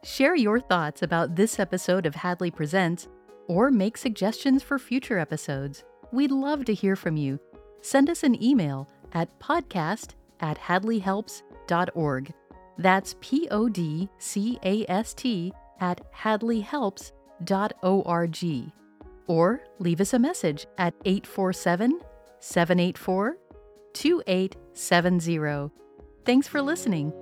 Share 0.04 0.36
your 0.36 0.60
thoughts 0.60 1.00
about 1.00 1.36
this 1.36 1.58
episode 1.58 2.04
of 2.04 2.16
Hadley 2.16 2.50
Presents 2.50 3.08
or 3.48 3.70
make 3.70 3.96
suggestions 3.96 4.62
for 4.62 4.78
future 4.78 5.18
episodes. 5.18 5.84
We'd 6.12 6.30
love 6.30 6.66
to 6.66 6.74
hear 6.74 6.94
from 6.96 7.16
you. 7.16 7.40
Send 7.80 8.10
us 8.10 8.22
an 8.22 8.42
email 8.42 8.88
at 9.12 9.38
podcast 9.38 10.10
at 10.40 10.58
hadleyhelps.org. 10.58 12.34
That's 12.78 13.16
P 13.20 13.48
O 13.50 13.68
D 13.68 14.08
C 14.18 14.58
A 14.64 14.86
S 14.88 15.12
T 15.14 15.52
at 15.80 16.00
hadleyhelps.org. 16.12 18.72
Or 19.28 19.60
leave 19.78 20.00
us 20.00 20.14
a 20.14 20.18
message 20.18 20.66
at 20.78 20.94
847 21.04 22.00
784 22.40 23.36
2870. 23.92 25.70
Thanks 26.24 26.48
for 26.48 26.62
listening. 26.62 27.12